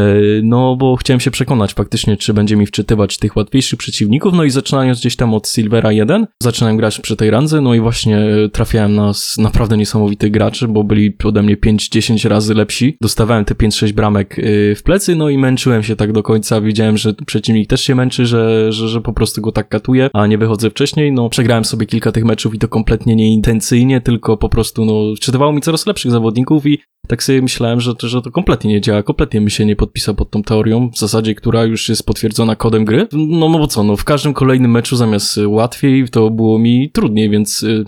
No, 0.42 0.76
bo 0.76 0.96
chciałem 0.96 1.20
się 1.20 1.30
przekonać 1.30 1.74
faktycznie, 1.74 2.16
czy 2.16 2.34
będzie 2.34 2.56
mi 2.56 2.66
wczytywać 2.66 3.18
tych 3.18 3.36
łatwiejszych 3.36 3.78
przeciwników. 3.78 4.34
No 4.34 4.44
i 4.44 4.50
zaczynając 4.50 5.00
gdzieś 5.00 5.16
tam 5.16 5.34
od 5.34 5.48
Silvera 5.48 5.92
1, 5.92 6.26
zaczynałem 6.42 6.76
grać 6.76 7.00
przy 7.00 7.16
tej 7.16 7.30
randze, 7.30 7.60
no 7.60 7.74
i 7.74 7.80
właśnie 7.80 8.20
trafiałem 8.52 8.94
na 8.94 9.12
naprawdę 9.38 9.76
niesamowitych 9.76 10.30
graczy, 10.30 10.68
bo 10.68 10.84
byli 10.84 11.16
ode 11.24 11.42
mnie 11.42 11.56
5-10 11.56 12.28
razy 12.28 12.54
lepsi. 12.54 12.96
Dostawałem 13.00 13.44
te 13.44 13.54
5-6 13.54 13.92
bramek 13.92 14.38
y, 14.38 14.74
w 14.76 14.82
plecy, 14.82 15.16
no 15.16 15.28
i 15.28 15.38
męczyłem 15.38 15.82
się 15.82 15.96
tak 15.96 16.12
do 16.12 16.22
końca. 16.22 16.60
Widziałem, 16.60 16.96
że 16.96 17.14
przeciwnik 17.26 17.68
też 17.68 17.80
się 17.80 17.94
męczy, 17.94 18.26
że, 18.26 18.72
że, 18.72 18.88
że 18.88 19.00
po 19.00 19.12
prostu 19.12 19.40
go 19.40 19.52
tak 19.52 19.68
katuje, 19.68 20.10
a 20.12 20.26
nie 20.26 20.38
wychodzę 20.38 20.70
wcześniej. 20.70 21.12
No, 21.12 21.28
przegrałem 21.28 21.64
sobie 21.64 21.86
kilka 21.86 22.12
tych 22.12 22.24
meczów 22.24 22.54
i 22.54 22.58
to 22.58 22.68
kompletnie 22.68 23.16
nieintencyjnie, 23.16 24.00
tylko 24.00 24.36
po 24.36 24.48
prostu, 24.48 24.84
no, 24.84 25.14
wczytywało 25.16 25.52
mi 25.52 25.60
coraz 25.60 25.86
lepszych 25.86 26.10
zawodników 26.10 26.66
i 26.66 26.78
tak 27.10 27.22
sobie 27.22 27.42
myślałem, 27.42 27.80
że 27.80 27.92
że 28.02 28.22
to 28.22 28.30
kompletnie 28.30 28.70
nie 28.70 28.80
działa, 28.80 29.02
kompletnie 29.02 29.40
mi 29.40 29.50
się 29.50 29.64
nie 29.64 29.69
podpisał 29.76 30.14
pod 30.14 30.30
tą 30.30 30.42
teorią, 30.42 30.90
w 30.90 30.98
zasadzie, 30.98 31.34
która 31.34 31.64
już 31.64 31.88
jest 31.88 32.06
potwierdzona 32.06 32.56
kodem 32.56 32.84
gry. 32.84 33.08
No, 33.12 33.48
no 33.48 33.58
bo 33.58 33.66
co, 33.66 33.84
no 33.84 33.96
w 33.96 34.04
każdym 34.04 34.34
kolejnym 34.34 34.70
meczu 34.70 34.96
zamiast 34.96 35.38
y, 35.38 35.48
łatwiej, 35.48 36.08
to 36.08 36.30
było 36.30 36.58
mi 36.58 36.90
trudniej, 36.90 37.30
więc 37.30 37.62
y, 37.62 37.84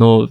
no 0.00 0.26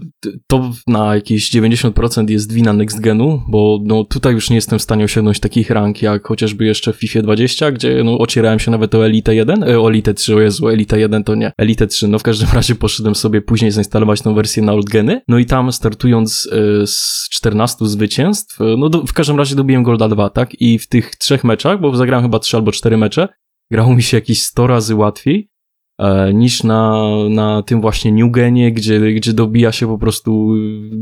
to 0.48 0.72
na 0.88 1.16
jakieś 1.16 1.52
90% 1.52 2.30
jest 2.30 2.54
wina 2.54 2.74
Next 2.74 3.02
Genu, 3.02 3.42
bo 3.48 3.80
no 3.84 4.04
tutaj 4.04 4.34
już 4.34 4.50
nie 4.50 4.56
jestem 4.56 4.80
w 4.80 4.82
stanie 4.82 5.04
osiągnąć 5.04 5.40
takich 5.40 5.70
rank 5.70 6.02
jak 6.02 6.28
chociażby 6.28 6.66
jeszcze 6.66 6.94
w 6.94 6.96
FIFA 6.96 7.22
20, 7.22 7.72
gdzie 7.72 8.04
no 8.04 8.18
ocierałem 8.18 8.60
się 8.60 8.72
nawet 8.72 8.96
o 8.96 9.06
Elite 9.06 9.36
1, 9.36 9.64
e, 9.64 9.80
o 9.80 9.90
Elite 9.90 10.14
3, 10.14 10.36
o 10.36 10.40
Jezu, 10.40 10.70
Elite 10.70 11.00
1 11.00 11.24
to 11.24 11.36
nie, 11.36 11.52
Elite 11.58 11.88
3, 11.88 12.08
no 12.08 12.20
w 12.20 12.24
każdym 12.24 12.50
razie 12.58 12.76
poszedłem 12.76 13.16
sobie 13.16 13.42
później 13.42 13.72
zainstalować 13.72 14.22
tą 14.22 14.34
wersję 14.34 14.64
na 14.64 14.74
Old 14.74 14.90
Geny, 14.90 15.22
no 15.28 15.38
i 15.38 15.46
tam 15.46 15.72
startując 15.72 16.50
e, 16.52 16.88
z 16.88 17.28
14 17.32 17.86
zwycięstw, 17.86 18.62
e, 18.62 18.64
no 18.78 18.90
do, 18.90 19.02
w 19.02 19.14
każdym 19.14 19.38
razie 19.38 19.56
dobiłem 19.56 19.84
Golda 19.84 20.10
2, 20.10 20.30
tak, 20.30 20.62
i 20.62 20.80
w 20.80 20.88
tych 20.88 21.16
trzech 21.16 21.44
meczach, 21.44 21.82
bo 21.82 21.96
zagrałem 21.96 22.26
chyba 22.26 22.40
3 22.40 22.58
albo 22.58 22.72
4 22.72 22.98
mecze, 22.98 23.28
grało 23.72 23.96
mi 23.96 24.04
się 24.04 24.18
jakieś 24.18 24.44
100 24.44 24.68
razy 24.68 24.96
łatwiej, 24.96 25.50
niż 26.34 26.64
na, 26.64 27.12
na 27.30 27.64
tym 27.64 27.82
właśnie 27.82 28.12
New 28.12 28.32
Genie, 28.32 28.72
gdzie, 28.72 29.14
gdzie 29.14 29.34
dobija 29.34 29.72
się 29.72 29.88
po 29.88 29.98
prostu 29.98 30.56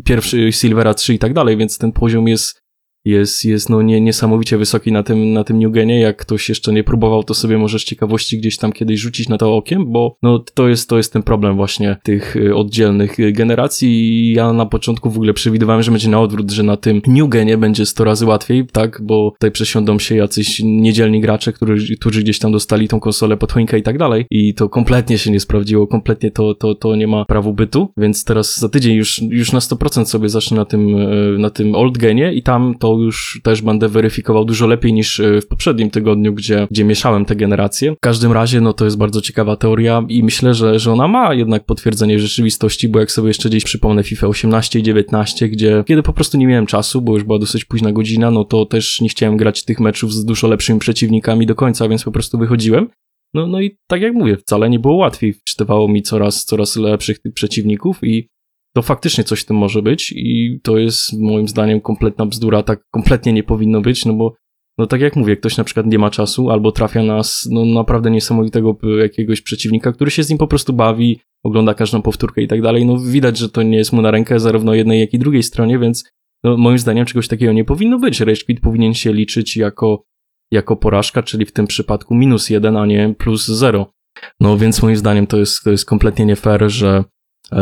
pierwszy 0.04 0.52
Silvera 0.52 0.94
3 0.94 1.14
i 1.14 1.20
tak 1.20 1.34
dalej, 1.34 1.58
więc 1.58 1.78
ten 1.78 1.92
poziom 1.92 2.28
jest, 2.28 2.65
jest, 3.06 3.46
jest 3.46 3.70
no 3.70 3.82
nie, 3.82 4.02
niesamowicie 4.02 4.58
wysoki 4.58 4.92
na 4.92 5.04
tym, 5.04 5.34
na 5.34 5.44
tym 5.44 5.60
New 5.60 5.72
Genie. 5.72 6.00
Jak 6.00 6.18
ktoś 6.18 6.50
jeszcze 6.50 6.74
nie 6.74 6.84
próbował, 6.84 7.24
to 7.24 7.34
sobie 7.34 7.58
może 7.58 7.80
z 7.80 7.84
ciekawości 7.84 8.38
gdzieś 8.38 8.58
tam 8.58 8.72
kiedyś 8.72 9.00
rzucić 9.00 9.30
na 9.30 9.38
to 9.38 9.56
okiem, 9.56 9.92
bo 9.92 10.18
no 10.24 10.40
to 10.40 10.68
jest, 10.68 10.90
to 10.90 10.98
jest 10.98 11.14
ten 11.14 11.24
problem 11.24 11.56
właśnie 11.56 11.98
tych 12.04 12.36
y, 12.36 12.56
oddzielnych 12.56 13.20
y, 13.20 13.32
generacji. 13.32 14.34
Ja 14.34 14.54
na 14.54 14.66
początku 14.66 15.10
w 15.10 15.16
ogóle 15.16 15.34
przewidywałem, 15.34 15.84
że 15.84 15.92
będzie 15.92 16.10
na 16.10 16.22
odwrót, 16.22 16.52
że 16.52 16.64
na 16.64 16.78
tym 16.78 17.02
New 17.08 17.30
Genie 17.30 17.58
będzie 17.58 17.86
100 17.86 18.04
razy 18.04 18.26
łatwiej, 18.26 18.68
tak, 18.72 19.02
bo 19.04 19.32
tutaj 19.32 19.52
przesiądą 19.52 20.00
się 20.00 20.16
jacyś 20.16 20.62
niedzielni 20.64 21.22
gracze, 21.22 21.54
którzy, 21.54 21.98
którzy 21.98 22.24
gdzieś 22.24 22.40
tam 22.40 22.52
dostali 22.52 22.88
tą 22.88 23.00
konsolę 23.00 23.38
pod 23.38 23.52
choinkę 23.52 23.80
i 23.80 23.84
tak 23.84 23.98
dalej. 23.98 24.26
I 24.32 24.54
to 24.54 24.70
kompletnie 24.70 25.18
się 25.18 25.32
nie 25.32 25.40
sprawdziło, 25.40 25.88
kompletnie 25.88 26.32
to, 26.32 26.56
to, 26.56 26.76
to 26.76 26.96
nie 26.96 27.08
ma 27.08 27.26
prawu 27.26 27.54
bytu, 27.54 27.92
więc 27.98 28.26
teraz 28.26 28.60
za 28.60 28.70
tydzień 28.70 28.96
już, 28.96 29.22
już 29.22 29.52
na 29.52 29.60
100% 29.60 30.06
sobie 30.06 30.30
zacznę 30.30 30.58
na 30.58 30.66
tym, 30.66 30.96
e, 30.96 31.38
na 31.38 31.50
tym 31.50 31.76
Old 31.76 31.98
Genie 31.98 32.34
i 32.34 32.44
tam 32.44 32.76
to 32.80 32.95
już 33.04 33.40
też 33.44 33.62
będę 33.62 33.90
weryfikował 33.90 34.46
dużo 34.46 34.68
lepiej 34.68 34.94
niż 34.94 35.20
e, 35.20 35.42
w 35.42 35.48
poprzednim 35.48 35.90
tygodniu, 35.90 36.34
gdzie, 36.34 36.68
gdzie 36.72 36.84
mieszałem 36.84 37.26
te 37.26 37.36
generacje. 37.36 37.96
W 37.96 38.00
każdym 38.00 38.32
razie, 38.32 38.62
no 38.62 38.74
to 38.74 38.86
jest 38.86 38.98
bardzo 38.98 39.22
ciekawa 39.22 39.56
teoria 39.56 40.06
i 40.10 40.24
myślę, 40.24 40.54
że, 40.54 40.80
że 40.80 40.92
ona 40.92 41.08
ma 41.08 41.34
jednak 41.34 41.66
potwierdzenie 41.66 42.20
rzeczywistości, 42.20 42.90
bo 42.90 43.00
jak 43.00 43.12
sobie 43.12 43.28
jeszcze 43.28 43.50
gdzieś 43.50 43.64
przypomnę 43.64 44.04
FIFA 44.04 44.28
18 44.28 44.80
i 44.80 44.84
19, 44.84 45.50
gdzie 45.50 45.84
kiedy 45.88 46.04
po 46.04 46.14
prostu 46.14 46.38
nie 46.38 46.48
miałem 46.48 46.66
czasu, 46.66 47.02
bo 47.02 47.14
już 47.14 47.24
była 47.24 47.40
dosyć 47.40 47.66
późna 47.66 47.92
godzina, 47.92 48.32
no 48.32 48.44
to 48.44 48.66
też 48.66 49.02
nie 49.02 49.10
chciałem 49.10 49.38
grać 49.38 49.64
tych 49.64 49.80
meczów 49.80 50.14
z 50.14 50.26
dużo 50.26 50.48
lepszymi 50.48 50.80
przeciwnikami 50.80 51.46
do 51.46 51.56
końca, 51.56 51.90
więc 51.90 52.04
po 52.04 52.12
prostu 52.12 52.38
wychodziłem. 52.38 52.90
No, 53.34 53.48
no 53.48 53.62
i 53.62 53.78
tak 53.88 54.02
jak 54.02 54.14
mówię, 54.14 54.38
wcale 54.38 54.70
nie 54.70 54.80
było 54.80 54.96
łatwiej. 54.96 55.34
Wczytywało 55.34 55.88
mi 55.88 56.02
coraz, 56.02 56.46
coraz 56.46 56.76
lepszych 56.76 57.20
tych 57.20 57.34
przeciwników 57.34 58.04
i 58.04 58.30
to 58.76 58.82
faktycznie 58.82 59.24
coś 59.24 59.42
w 59.42 59.46
tym 59.46 59.58
może 59.58 59.82
być 59.82 60.14
i 60.16 60.60
to 60.64 60.78
jest 60.78 61.20
moim 61.20 61.48
zdaniem 61.48 61.82
kompletna 61.82 62.26
bzdura, 62.26 62.64
tak 62.64 62.80
kompletnie 62.92 63.34
nie 63.34 63.44
powinno 63.44 63.82
być, 63.82 64.06
no 64.06 64.14
bo 64.14 64.36
no 64.78 64.88
tak 64.88 65.02
jak 65.02 65.16
mówię, 65.16 65.38
ktoś 65.38 65.58
na 65.58 65.64
przykład 65.64 65.86
nie 65.86 66.00
ma 66.00 66.10
czasu 66.10 66.50
albo 66.50 66.72
trafia 66.72 67.04
na 67.04 67.22
no, 67.50 67.66
naprawdę 67.66 68.12
niesamowitego 68.12 68.78
jakiegoś 69.02 69.42
przeciwnika, 69.42 69.92
który 69.92 70.12
się 70.12 70.24
z 70.24 70.30
nim 70.30 70.38
po 70.38 70.48
prostu 70.48 70.74
bawi, 70.74 71.20
ogląda 71.44 71.74
każdą 71.74 72.02
powtórkę 72.02 72.42
i 72.42 72.48
tak 72.48 72.62
dalej, 72.62 72.86
no 72.86 73.00
widać, 73.00 73.38
że 73.38 73.50
to 73.50 73.64
nie 73.64 73.78
jest 73.78 73.94
mu 73.94 74.02
na 74.02 74.12
rękę 74.12 74.40
zarówno 74.40 74.74
jednej, 74.74 75.00
jak 75.00 75.14
i 75.14 75.20
drugiej 75.20 75.44
stronie, 75.44 75.80
więc 75.80 76.12
no, 76.44 76.58
moim 76.58 76.80
zdaniem 76.80 77.06
czegoś 77.06 77.28
takiego 77.28 77.54
nie 77.54 77.66
powinno 77.66 78.00
być. 78.00 78.20
Rage 78.20 78.44
quit 78.46 78.60
powinien 78.60 78.94
się 78.94 79.14
liczyć 79.14 79.58
jako, 79.58 80.04
jako 80.52 80.76
porażka, 80.76 81.24
czyli 81.24 81.46
w 81.46 81.52
tym 81.52 81.68
przypadku 81.68 82.16
minus 82.16 82.50
jeden, 82.50 82.78
a 82.78 82.86
nie 82.86 83.16
plus 83.18 83.48
zero. 83.48 83.92
No 84.40 84.58
więc 84.58 84.84
moim 84.84 84.96
zdaniem 84.96 85.28
to 85.28 85.38
jest, 85.38 85.64
to 85.64 85.72
jest 85.72 85.86
kompletnie 85.86 86.26
nie 86.26 86.36
fair, 86.36 86.70
że 86.72 87.04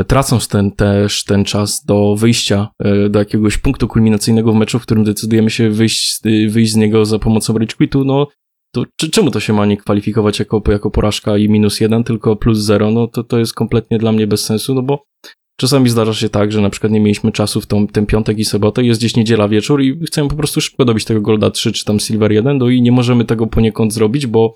tracąc 0.08 0.48
ten, 0.48 0.72
też 0.72 1.24
ten 1.24 1.46
czas 1.46 1.86
do 1.86 2.16
wyjścia 2.16 2.68
e, 2.80 3.10
do 3.10 3.20
jakiegoś 3.20 3.58
punktu 3.58 3.88
kulminacyjnego 3.88 4.52
w 4.52 4.56
meczu, 4.56 4.80
w 4.80 4.82
którym 4.82 5.04
decydujemy 5.04 5.50
się 5.50 5.70
wyjść, 5.70 6.20
y, 6.26 6.50
wyjść 6.50 6.72
z 6.72 6.76
niego 6.76 7.06
za 7.06 7.20
pomocą 7.20 7.58
rage 7.58 7.76
quitu, 7.76 8.04
no 8.06 8.28
to 8.72 8.84
czy, 8.96 9.10
czemu 9.10 9.32
to 9.32 9.40
się 9.40 9.54
ma 9.54 9.66
nie 9.66 9.78
kwalifikować 9.78 10.40
jako, 10.40 10.62
jako 10.68 10.92
porażka 10.92 11.38
i 11.38 11.50
minus 11.50 11.80
jeden, 11.80 12.04
tylko 12.04 12.36
plus 12.36 12.60
zero? 12.60 12.92
No 12.92 13.08
to, 13.08 13.24
to 13.24 13.40
jest 13.40 13.54
kompletnie 13.54 13.98
dla 13.98 14.12
mnie 14.12 14.28
bez 14.28 14.46
sensu, 14.46 14.74
no 14.74 14.82
bo 14.82 15.04
czasami 15.58 15.90
zdarza 15.90 16.14
się 16.14 16.30
tak, 16.30 16.52
że 16.52 16.62
na 16.62 16.70
przykład 16.70 16.94
nie 16.94 17.00
mieliśmy 17.00 17.32
czasu 17.32 17.62
w 17.62 17.68
tą, 17.68 17.88
ten 17.88 18.06
piątek 18.06 18.40
i 18.40 18.46
sobotę, 18.46 18.84
jest 18.84 19.00
gdzieś 19.00 19.16
niedziela 19.16 19.48
wieczór 19.48 19.82
i 19.82 20.00
chcemy 20.06 20.30
po 20.30 20.36
prostu 20.36 20.62
szybko 20.62 20.86
dobić 20.86 21.06
tego 21.06 21.22
Golda 21.22 21.52
3 21.52 21.72
czy 21.72 21.86
tam 21.86 22.00
Silver 22.00 22.32
1, 22.32 22.58
no 22.58 22.70
i 22.70 22.82
nie 22.82 22.92
możemy 22.92 23.26
tego 23.26 23.48
poniekąd 23.48 23.94
zrobić, 23.94 24.28
bo 24.28 24.56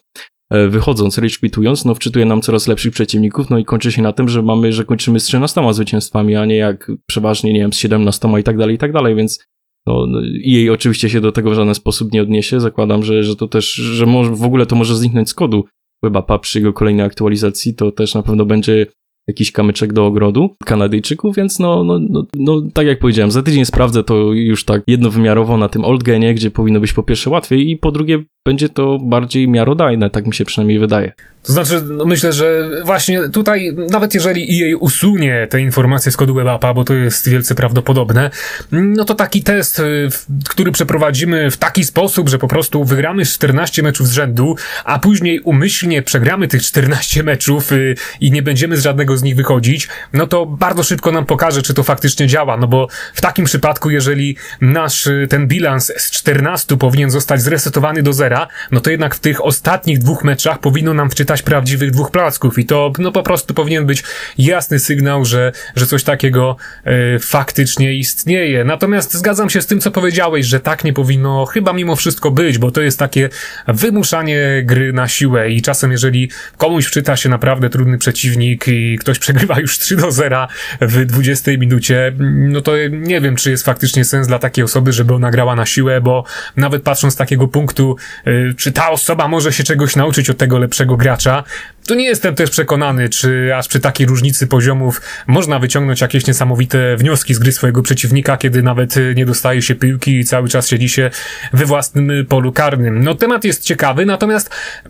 e, 0.50 0.68
wychodząc, 0.68 1.18
rage 1.18 1.38
quitując, 1.40 1.86
no 1.86 1.96
wczytuje 1.96 2.26
nam 2.26 2.42
coraz 2.42 2.68
lepszych 2.68 2.94
przeciwników, 2.94 3.50
no 3.50 3.58
i 3.58 3.66
kończy 3.66 3.92
się 3.92 4.02
na 4.02 4.14
tym, 4.14 4.30
że 4.30 4.42
mamy, 4.42 4.74
że 4.74 4.86
kończymy 4.86 5.20
z 5.20 5.24
13 5.24 5.74
zwycięstwami, 5.74 6.36
a 6.36 6.46
nie 6.46 6.56
jak 6.56 6.92
przeważnie, 7.06 7.54
nie 7.54 7.60
wiem, 7.60 7.74
z 7.74 7.78
17 7.78 8.30
i 8.40 8.44
tak 8.44 8.58
dalej, 8.58 8.76
i 8.76 8.78
tak 8.78 8.94
dalej, 8.94 9.16
więc 9.16 9.40
no, 9.88 10.06
no, 10.08 10.20
jej 10.24 10.70
oczywiście 10.70 11.10
się 11.10 11.22
do 11.22 11.32
tego 11.32 11.52
w 11.52 11.54
żaden 11.54 11.76
sposób 11.76 12.12
nie 12.12 12.22
odniesie. 12.22 12.60
Zakładam, 12.60 13.04
że, 13.04 13.24
że 13.24 13.36
to 13.36 13.48
też, 13.48 13.74
że 13.74 14.06
może, 14.06 14.32
w 14.32 14.44
ogóle 14.44 14.66
to 14.66 14.76
może 14.76 14.96
zniknąć 14.96 15.30
z 15.30 15.34
kodu 15.34 15.66
WebAppa 16.04 16.40
przy 16.40 16.60
jego 16.60 16.74
kolejnej 16.74 17.06
aktualizacji, 17.06 17.76
to 17.76 17.92
też 17.92 18.16
na 18.16 18.24
pewno 18.24 18.46
będzie 18.46 18.86
jakiś 19.28 19.52
kamyczek 19.52 19.94
do 19.94 20.06
ogrodu 20.06 20.56
Kanadyjczyków, 20.66 21.36
więc 21.36 21.60
no, 21.60 21.84
no, 21.84 22.00
no, 22.10 22.26
no 22.36 22.62
tak 22.74 22.88
jak 22.88 23.00
powiedziałem, 23.00 23.32
za 23.32 23.44
tydzień 23.44 23.66
sprawdzę 23.66 24.04
to 24.04 24.34
już 24.34 24.66
tak 24.66 24.84
jednowymiarowo 24.88 25.58
na 25.58 25.70
tym 25.70 25.86
old 25.86 26.04
genie, 26.04 26.34
gdzie 26.34 26.52
powinno 26.52 26.80
być 26.80 26.94
po 26.94 27.04
pierwsze 27.04 27.30
łatwiej 27.30 27.70
i 27.70 27.78
po 27.78 27.92
drugie 27.92 28.24
będzie 28.48 28.70
to 28.70 29.00
bardziej 29.00 29.48
miarodajne, 29.48 30.10
tak 30.10 30.28
mi 30.28 30.34
się 30.34 30.46
przynajmniej 30.46 30.80
wydaje. 30.80 31.12
To 31.48 31.54
znaczy, 31.54 31.82
no 31.82 32.06
myślę, 32.06 32.34
że 32.34 32.70
właśnie 32.86 33.30
tutaj, 33.30 33.76
nawet 33.92 34.14
jeżeli 34.14 34.64
EA 34.64 34.78
usunie 34.78 35.48
te 35.50 35.62
informacje 35.62 36.12
z 36.12 36.18
kodu 36.18 36.34
WebAppa, 36.34 36.74
bo 36.74 36.84
to 36.84 36.94
jest 36.94 37.30
wielce 37.30 37.56
prawdopodobne, 37.56 38.30
no 38.72 39.06
to 39.06 39.16
taki 39.16 39.44
test, 39.44 39.80
y, 39.80 40.10
który 40.50 40.72
przeprowadzimy 40.72 41.52
w 41.52 41.58
taki 41.58 41.84
sposób, 41.84 42.30
że 42.30 42.38
po 42.38 42.48
prostu 42.48 42.84
wygramy 42.84 43.26
14 43.26 43.84
meczów 43.84 44.08
z 44.08 44.12
rzędu, 44.12 44.56
a 44.86 45.00
później 45.00 45.40
umyślnie 45.40 46.02
przegramy 46.02 46.48
tych 46.48 46.64
14 46.64 47.24
meczów 47.24 47.72
y, 47.72 47.96
i 48.22 48.32
nie 48.32 48.42
będziemy 48.42 48.78
z 48.78 48.82
żadnego 48.82 49.18
z 49.18 49.24
nich 49.24 49.36
wychodzić, 49.36 49.88
no 50.14 50.28
to 50.28 50.46
bardzo 50.46 50.84
szybko 50.84 51.12
nam 51.12 51.26
pokaże, 51.26 51.62
czy 51.62 51.74
to 51.74 51.84
faktycznie 51.84 52.28
działa, 52.28 52.58
no 52.58 52.68
bo 52.68 52.88
w 53.14 53.22
takim 53.22 53.46
przypadku, 53.46 53.90
jeżeli 53.90 54.36
nasz 54.62 55.08
y, 55.08 55.28
ten 55.30 55.48
bilans 55.48 55.94
z 55.98 56.12
14 56.12 56.78
powinien 56.78 57.10
zostać 57.10 57.42
zresetowany 57.42 58.04
do 58.04 58.14
zera, 58.14 58.37
no 58.72 58.80
to 58.80 58.90
jednak 58.90 59.16
w 59.16 59.20
tych 59.20 59.46
ostatnich 59.46 60.00
dwóch 60.00 60.24
meczach 60.24 60.60
powinno 60.60 60.94
nam 60.94 61.10
wczytać 61.10 61.42
prawdziwych 61.42 61.92
dwóch 61.92 62.12
placków 62.12 62.60
i 62.60 62.66
to 62.66 62.92
no 63.00 63.12
po 63.12 63.24
prostu 63.24 63.54
powinien 63.54 63.86
być 63.86 64.04
jasny 64.38 64.80
sygnał, 64.80 65.26
że, 65.26 65.52
że 65.76 65.86
coś 65.86 66.04
takiego 66.04 66.56
e, 66.86 67.20
faktycznie 67.20 67.94
istnieje. 67.94 68.64
Natomiast 68.64 69.14
zgadzam 69.14 69.50
się 69.50 69.62
z 69.62 69.68
tym, 69.68 69.80
co 69.80 69.92
powiedziałeś, 69.92 70.46
że 70.46 70.60
tak 70.60 70.84
nie 70.84 70.94
powinno 70.94 71.46
chyba 71.46 71.74
mimo 71.74 71.96
wszystko 71.96 72.32
być, 72.32 72.58
bo 72.58 72.72
to 72.72 72.82
jest 72.82 73.00
takie 73.00 73.30
wymuszanie 73.68 74.64
gry 74.66 74.94
na 74.94 75.08
siłę 75.08 75.52
i 75.52 75.62
czasem 75.62 75.92
jeżeli 75.92 76.32
komuś 76.58 76.86
wczyta 76.86 77.16
się 77.16 77.30
naprawdę 77.30 77.70
trudny 77.70 77.98
przeciwnik 77.98 78.68
i 78.68 78.98
ktoś 78.98 79.20
przegrywa 79.20 79.60
już 79.60 79.80
3 79.80 79.96
do 79.96 80.12
0 80.12 80.48
w 80.82 81.06
20 81.06 81.52
minucie, 81.52 82.14
no 82.50 82.62
to 82.62 82.72
nie 82.92 83.22
wiem, 83.22 83.36
czy 83.36 83.52
jest 83.52 83.66
faktycznie 83.66 84.06
sens 84.06 84.28
dla 84.28 84.40
takiej 84.40 84.64
osoby, 84.64 84.94
żeby 84.94 85.14
ona 85.14 85.32
grała 85.32 85.56
na 85.56 85.66
siłę, 85.66 86.02
bo 86.02 86.24
nawet 86.56 86.84
patrząc 86.84 87.14
z 87.14 87.18
takiego 87.18 87.48
punktu, 87.48 87.96
y, 88.27 88.27
czy 88.58 88.72
ta 88.72 88.90
osoba 88.90 89.28
może 89.28 89.54
się 89.54 89.64
czegoś 89.64 89.96
nauczyć 89.96 90.30
od 90.30 90.38
tego 90.38 90.58
lepszego 90.58 90.98
gracza. 90.98 91.44
Tu 91.88 91.96
nie 91.96 92.06
jestem 92.06 92.36
też 92.36 92.50
przekonany, 92.50 93.10
czy 93.10 93.56
aż 93.56 93.68
przy 93.68 93.80
takiej 93.80 94.08
różnicy 94.08 94.48
poziomów 94.48 95.02
można 95.28 95.60
wyciągnąć 95.60 96.02
jakieś 96.02 96.28
niesamowite 96.28 96.98
wnioski 96.98 97.34
z 97.34 97.40
gry 97.40 97.52
swojego 97.52 97.82
przeciwnika, 97.82 98.38
kiedy 98.38 98.64
nawet 98.64 98.96
nie 99.16 99.26
dostaje 99.26 99.62
się 99.62 99.76
piłki 99.76 100.20
i 100.20 100.26
cały 100.26 100.50
czas 100.50 100.68
siedzi 100.68 100.90
się 100.90 101.10
we 101.54 101.66
własnym 101.66 102.12
polu 102.30 102.52
karnym. 102.52 103.04
No 103.04 103.16
temat 103.16 103.44
jest 103.44 103.64
ciekawy, 103.64 104.06
natomiast 104.06 104.50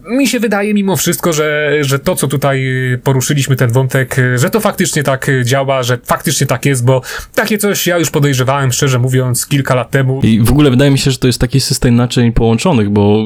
mi 0.09 0.27
się 0.27 0.39
wydaje 0.39 0.73
mimo 0.73 0.95
wszystko, 0.95 1.33
że, 1.33 1.71
że 1.81 1.99
to, 1.99 2.15
co 2.15 2.27
tutaj 2.27 2.67
poruszyliśmy, 3.03 3.55
ten 3.55 3.71
wątek, 3.71 4.15
że 4.35 4.49
to 4.49 4.59
faktycznie 4.59 5.03
tak 5.03 5.27
działa, 5.43 5.83
że 5.83 5.97
faktycznie 6.05 6.47
tak 6.47 6.65
jest, 6.65 6.85
bo 6.85 7.01
takie 7.35 7.57
coś 7.57 7.87
ja 7.87 7.97
już 7.97 8.09
podejrzewałem, 8.09 8.71
szczerze 8.71 8.99
mówiąc, 8.99 9.45
kilka 9.45 9.75
lat 9.75 9.91
temu. 9.91 10.21
I 10.23 10.41
w 10.41 10.51
ogóle 10.51 10.69
wydaje 10.69 10.91
mi 10.91 10.99
się, 10.99 11.11
że 11.11 11.17
to 11.17 11.27
jest 11.27 11.41
taki 11.41 11.59
system 11.59 11.95
naczyń 11.95 12.31
połączonych, 12.31 12.89
bo 12.89 13.25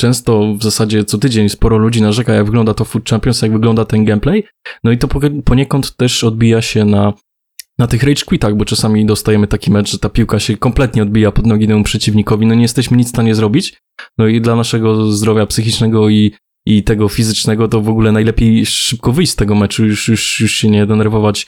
często 0.00 0.54
w 0.54 0.62
zasadzie 0.62 1.04
co 1.04 1.18
tydzień 1.18 1.48
sporo 1.48 1.78
ludzi 1.78 2.02
narzeka, 2.02 2.32
jak 2.32 2.44
wygląda 2.44 2.74
to 2.74 2.84
Food 2.84 3.08
Champions, 3.08 3.42
jak 3.42 3.52
wygląda 3.52 3.84
ten 3.84 4.04
gameplay. 4.04 4.44
No 4.84 4.92
i 4.92 4.98
to 4.98 5.08
poniekąd 5.44 5.96
też 5.96 6.24
odbija 6.24 6.62
się 6.62 6.84
na, 6.84 7.12
na 7.78 7.86
tych 7.86 8.02
rage 8.02 8.24
quitach, 8.24 8.54
bo 8.54 8.64
czasami 8.64 9.06
dostajemy 9.06 9.46
taki 9.46 9.70
mecz, 9.70 9.90
że 9.90 9.98
ta 9.98 10.08
piłka 10.08 10.38
się 10.38 10.56
kompletnie 10.56 11.02
odbija 11.02 11.32
pod 11.32 11.46
nogi 11.46 11.66
temu 11.66 11.84
przeciwnikowi, 11.84 12.46
no 12.46 12.54
nie 12.54 12.62
jesteśmy 12.62 12.96
nic 12.96 13.06
w 13.06 13.10
stanie 13.10 13.34
zrobić. 13.34 13.78
No 14.18 14.26
i 14.26 14.40
dla 14.40 14.56
naszego 14.56 15.12
zdrowia 15.12 15.46
psychicznego 15.46 16.08
i, 16.08 16.32
i 16.66 16.82
tego 16.82 17.08
fizycznego 17.08 17.68
to 17.68 17.80
w 17.80 17.88
ogóle 17.88 18.12
najlepiej 18.12 18.66
szybko 18.66 19.12
wyjść 19.12 19.32
z 19.32 19.36
tego 19.36 19.54
meczu, 19.54 19.86
już, 19.86 20.08
już, 20.08 20.40
już 20.40 20.52
się 20.52 20.70
nie 20.70 20.86
denerwować 20.86 21.46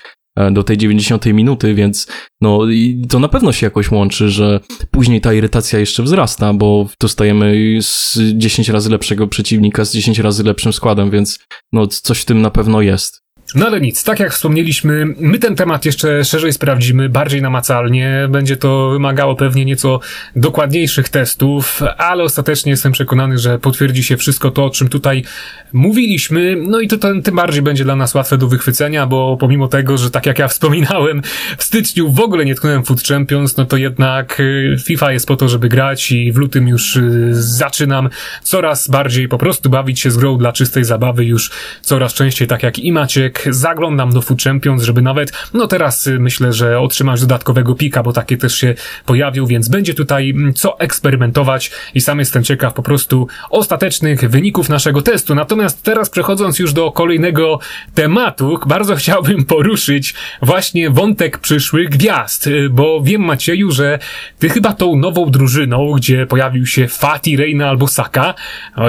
do 0.52 0.62
tej 0.62 0.78
90 0.78 1.26
minuty, 1.26 1.74
więc 1.74 2.06
no 2.40 2.70
i 2.70 3.04
to 3.08 3.18
na 3.18 3.28
pewno 3.28 3.52
się 3.52 3.66
jakoś 3.66 3.90
łączy, 3.90 4.28
że 4.28 4.60
później 4.90 5.20
ta 5.20 5.32
irytacja 5.32 5.78
jeszcze 5.78 6.02
wzrasta, 6.02 6.54
bo 6.54 6.88
dostajemy 7.00 7.78
z 7.80 8.18
10 8.34 8.68
razy 8.68 8.90
lepszego 8.90 9.28
przeciwnika 9.28 9.84
z 9.84 9.92
10 9.92 10.18
razy 10.18 10.42
lepszym 10.44 10.72
składem, 10.72 11.10
więc 11.10 11.38
no 11.72 11.86
coś 11.86 12.20
w 12.20 12.24
tym 12.24 12.42
na 12.42 12.50
pewno 12.50 12.82
jest. 12.82 13.22
No 13.54 13.66
ale 13.66 13.80
nic, 13.80 14.04
tak 14.04 14.20
jak 14.20 14.32
wspomnieliśmy, 14.32 15.06
my 15.20 15.38
ten 15.38 15.56
temat 15.56 15.84
jeszcze 15.84 16.24
szerzej 16.24 16.52
sprawdzimy, 16.52 17.08
bardziej 17.08 17.42
namacalnie. 17.42 18.28
Będzie 18.30 18.56
to 18.56 18.90
wymagało 18.90 19.36
pewnie 19.36 19.64
nieco 19.64 20.00
dokładniejszych 20.36 21.08
testów, 21.08 21.82
ale 21.98 22.24
ostatecznie 22.24 22.70
jestem 22.70 22.92
przekonany, 22.92 23.38
że 23.38 23.58
potwierdzi 23.58 24.02
się 24.02 24.16
wszystko 24.16 24.50
to, 24.50 24.64
o 24.64 24.70
czym 24.70 24.88
tutaj 24.88 25.24
mówiliśmy. 25.72 26.56
No 26.56 26.80
i 26.80 26.88
to 26.88 26.98
ten, 26.98 27.22
tym 27.22 27.36
bardziej 27.36 27.62
będzie 27.62 27.84
dla 27.84 27.96
nas 27.96 28.14
łatwe 28.14 28.38
do 28.38 28.48
wychwycenia, 28.48 29.06
bo 29.06 29.36
pomimo 29.36 29.68
tego, 29.68 29.98
że 29.98 30.10
tak 30.10 30.26
jak 30.26 30.38
ja 30.38 30.48
wspominałem, 30.48 31.22
w 31.58 31.64
styczniu 31.64 32.12
w 32.12 32.20
ogóle 32.20 32.44
nie 32.44 32.54
tknąłem 32.54 32.84
Food 32.84 33.02
Champions, 33.02 33.56
no 33.56 33.64
to 33.64 33.76
jednak 33.76 34.40
y, 34.40 34.76
FIFA 34.84 35.12
jest 35.12 35.26
po 35.26 35.36
to, 35.36 35.48
żeby 35.48 35.68
grać 35.68 36.12
i 36.12 36.32
w 36.32 36.36
lutym 36.36 36.68
już 36.68 36.96
y, 36.96 37.30
zaczynam 37.32 38.08
coraz 38.42 38.88
bardziej 38.88 39.28
po 39.28 39.38
prostu 39.38 39.70
bawić 39.70 40.00
się 40.00 40.10
z 40.10 40.16
grą 40.16 40.38
dla 40.38 40.52
czystej 40.52 40.84
zabawy, 40.84 41.24
już 41.24 41.50
coraz 41.82 42.14
częściej 42.14 42.48
tak 42.48 42.62
jak 42.62 42.78
i 42.78 42.92
Maciek, 42.92 43.41
zaglądam 43.50 44.12
do 44.12 44.22
Food 44.22 44.42
Champions, 44.42 44.82
żeby 44.82 45.02
nawet, 45.02 45.32
no 45.54 45.66
teraz 45.66 46.06
y, 46.06 46.18
myślę, 46.18 46.52
że 46.52 46.80
otrzymać 46.80 47.20
dodatkowego 47.20 47.74
pika, 47.74 48.02
bo 48.02 48.12
takie 48.12 48.36
też 48.36 48.54
się 48.54 48.74
pojawił, 49.06 49.46
więc 49.46 49.68
będzie 49.68 49.94
tutaj 49.94 50.30
mm, 50.30 50.54
co 50.54 50.78
eksperymentować 50.80 51.70
i 51.94 52.00
sam 52.00 52.18
jestem 52.18 52.44
ciekaw 52.44 52.74
po 52.74 52.82
prostu 52.82 53.28
ostatecznych 53.50 54.30
wyników 54.30 54.68
naszego 54.68 55.02
testu. 55.02 55.34
Natomiast 55.34 55.82
teraz 55.82 56.10
przechodząc 56.10 56.58
już 56.58 56.72
do 56.72 56.92
kolejnego 56.92 57.58
tematu, 57.94 58.58
bardzo 58.66 58.96
chciałbym 59.02 59.44
poruszyć 59.44 60.14
właśnie 60.42 60.90
wątek 60.90 61.38
przyszłych 61.38 61.88
gwiazd, 61.88 62.46
y, 62.46 62.68
bo 62.70 63.00
wiem 63.02 63.22
Macieju, 63.22 63.70
że 63.70 63.98
ty 64.38 64.48
chyba 64.48 64.72
tą 64.72 64.96
nową 64.96 65.30
drużyną, 65.30 65.92
gdzie 65.92 66.26
pojawił 66.26 66.66
się 66.66 66.88
Fati, 66.88 67.36
Reina 67.36 67.68
albo 67.68 67.88
Saka, 67.88 68.34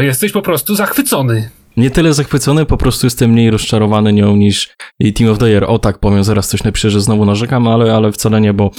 jesteś 0.02 0.32
po 0.32 0.42
prostu 0.42 0.76
zachwycony 0.76 1.50
nie 1.78 1.92
tyle 1.92 2.14
zachwycony, 2.14 2.66
po 2.66 2.78
prostu 2.78 3.06
jestem 3.06 3.32
mniej 3.32 3.52
rozczarowany 3.52 4.14
nią 4.14 4.36
niż 4.36 4.76
Team 5.16 5.32
of 5.32 5.38
the 5.38 5.50
Year. 5.50 5.64
O 5.68 5.80
tak 5.80 6.00
powiem, 6.00 6.24
zaraz 6.24 6.48
coś 6.48 6.64
napiszę, 6.64 6.90
że 6.90 7.02
znowu 7.02 7.26
narzekam, 7.26 7.68
ale, 7.68 7.96
ale 7.96 8.12
wcale 8.12 8.42
nie, 8.42 8.54
bo 8.54 8.72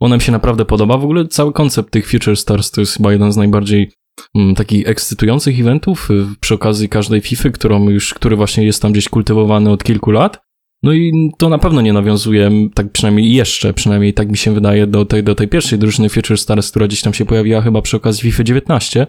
ona 0.00 0.16
mi 0.16 0.22
się 0.22 0.32
naprawdę 0.32 0.64
podoba. 0.64 0.96
W 0.96 1.04
ogóle 1.04 1.28
cały 1.28 1.52
koncept 1.52 1.90
tych 1.90 2.10
Future 2.10 2.36
Stars 2.36 2.70
to 2.70 2.80
jest 2.80 2.96
chyba 2.96 3.12
jeden 3.12 3.32
z 3.32 3.36
najbardziej 3.36 3.92
mm, 4.36 4.54
takich 4.54 4.88
ekscytujących 4.88 5.60
eventów 5.60 6.10
y, 6.10 6.26
przy 6.40 6.54
okazji 6.54 6.88
każdej 6.88 7.20
FIFA, 7.20 7.50
którą 7.50 7.88
już, 7.88 8.14
który 8.14 8.36
właśnie 8.36 8.64
jest 8.64 8.82
tam 8.82 8.92
gdzieś 8.92 9.08
kultywowany 9.08 9.70
od 9.70 9.84
kilku 9.84 10.10
lat. 10.10 10.38
No 10.82 10.92
i 10.92 11.30
to 11.38 11.48
na 11.48 11.58
pewno 11.58 11.80
nie 11.80 11.92
nawiązuje, 11.92 12.50
tak 12.74 12.92
przynajmniej 12.92 13.32
jeszcze, 13.32 13.74
przynajmniej 13.74 14.14
tak 14.14 14.30
mi 14.30 14.36
się 14.36 14.54
wydaje, 14.54 14.86
do 14.86 15.04
tej, 15.04 15.24
do 15.24 15.34
tej 15.34 15.48
pierwszej 15.48 15.78
drużyny 15.78 16.08
Future 16.08 16.38
Stars, 16.38 16.70
która 16.70 16.86
gdzieś 16.86 17.02
tam 17.02 17.14
się 17.14 17.24
pojawiła 17.24 17.62
chyba 17.62 17.82
przy 17.82 17.96
okazji 17.96 18.22
FIFA 18.22 18.44
19, 18.44 19.06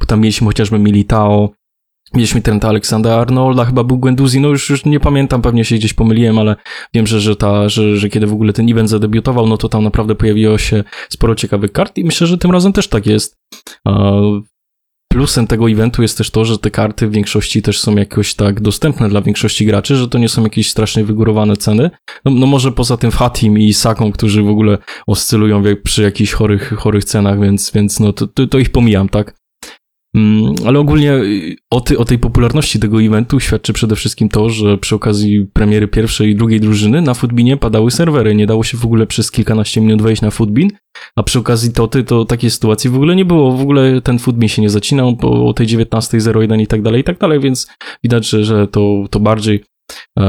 bo 0.00 0.06
tam 0.06 0.20
mieliśmy 0.20 0.46
chociażby 0.46 0.78
Militao, 0.78 1.50
Mieliśmy 2.14 2.42
Trenta 2.42 2.68
Aleksandra 2.68 3.14
Arnolda, 3.14 3.64
chyba 3.64 3.84
był 3.84 3.98
Gwenduzi, 3.98 4.40
no 4.40 4.48
już, 4.48 4.70
już 4.70 4.84
nie 4.84 5.00
pamiętam, 5.00 5.42
pewnie 5.42 5.64
się 5.64 5.76
gdzieś 5.76 5.92
pomyliłem, 5.92 6.38
ale 6.38 6.56
wiem, 6.94 7.06
że, 7.06 7.20
że, 7.20 7.36
ta, 7.36 7.68
że, 7.68 7.96
że 7.96 8.08
kiedy 8.08 8.26
w 8.26 8.32
ogóle 8.32 8.52
ten 8.52 8.70
event 8.70 8.90
zadebiutował, 8.90 9.46
no 9.46 9.56
to 9.56 9.68
tam 9.68 9.84
naprawdę 9.84 10.14
pojawiło 10.14 10.58
się 10.58 10.84
sporo 11.08 11.34
ciekawych 11.34 11.72
kart 11.72 11.98
i 11.98 12.04
myślę, 12.04 12.26
że 12.26 12.38
tym 12.38 12.50
razem 12.50 12.72
też 12.72 12.88
tak 12.88 13.06
jest. 13.06 13.36
Plusem 15.12 15.46
tego 15.46 15.70
eventu 15.70 16.02
jest 16.02 16.18
też 16.18 16.30
to, 16.30 16.44
że 16.44 16.58
te 16.58 16.70
karty 16.70 17.06
w 17.06 17.12
większości 17.12 17.62
też 17.62 17.80
są 17.80 17.96
jakoś 17.96 18.34
tak 18.34 18.60
dostępne 18.60 19.08
dla 19.08 19.22
większości 19.22 19.66
graczy, 19.66 19.96
że 19.96 20.08
to 20.08 20.18
nie 20.18 20.28
są 20.28 20.42
jakieś 20.42 20.70
strasznie 20.70 21.04
wygórowane 21.04 21.56
ceny. 21.56 21.90
No, 22.24 22.30
no 22.30 22.46
może 22.46 22.72
poza 22.72 22.96
tym 22.96 23.10
Fatim 23.10 23.58
i 23.58 23.74
Saką, 23.74 24.12
którzy 24.12 24.42
w 24.42 24.48
ogóle 24.48 24.78
oscylują 25.06 25.62
przy 25.82 26.02
jakichś 26.02 26.32
chorych, 26.32 26.74
chorych 26.78 27.04
cenach, 27.04 27.40
więc, 27.40 27.72
więc 27.74 28.00
no 28.00 28.12
to, 28.12 28.26
to, 28.26 28.46
to 28.46 28.58
ich 28.58 28.70
pomijam, 28.70 29.08
tak? 29.08 29.34
Mm, 30.14 30.54
ale 30.66 30.78
ogólnie 30.78 31.12
y, 31.12 31.56
o, 31.70 31.80
ty, 31.80 31.98
o, 31.98 32.04
tej 32.04 32.18
popularności 32.18 32.78
tego 32.78 33.02
eventu 33.02 33.40
świadczy 33.40 33.72
przede 33.72 33.96
wszystkim 33.96 34.28
to, 34.28 34.50
że 34.50 34.78
przy 34.78 34.94
okazji 34.94 35.46
premiery 35.52 35.88
pierwszej 35.88 36.30
i 36.30 36.36
drugiej 36.36 36.60
drużyny 36.60 37.02
na 37.02 37.14
Footbinie 37.14 37.56
padały 37.56 37.90
serwery. 37.90 38.34
Nie 38.34 38.46
dało 38.46 38.64
się 38.64 38.78
w 38.78 38.84
ogóle 38.84 39.06
przez 39.06 39.30
kilkanaście 39.30 39.80
minut 39.80 40.02
wejść 40.02 40.22
na 40.22 40.30
Footbin, 40.30 40.70
a 41.16 41.22
przy 41.22 41.38
okazji 41.38 41.72
Toty 41.72 42.04
to 42.04 42.24
takiej 42.24 42.50
sytuacji 42.50 42.90
w 42.90 42.94
ogóle 42.94 43.16
nie 43.16 43.24
było. 43.24 43.56
W 43.56 43.60
ogóle 43.60 44.00
ten 44.00 44.18
Footbin 44.18 44.48
się 44.48 44.62
nie 44.62 44.70
zacinał 44.70 45.16
po 45.16 45.52
tej 45.52 45.66
19.01 45.66 46.60
i 46.60 46.66
tak 46.66 46.82
dalej, 46.82 47.00
i 47.00 47.04
tak 47.04 47.18
dalej, 47.18 47.40
więc 47.40 47.68
widać, 48.04 48.28
że, 48.28 48.44
że 48.44 48.68
to, 48.68 49.04
to 49.10 49.20
bardziej 49.20 49.64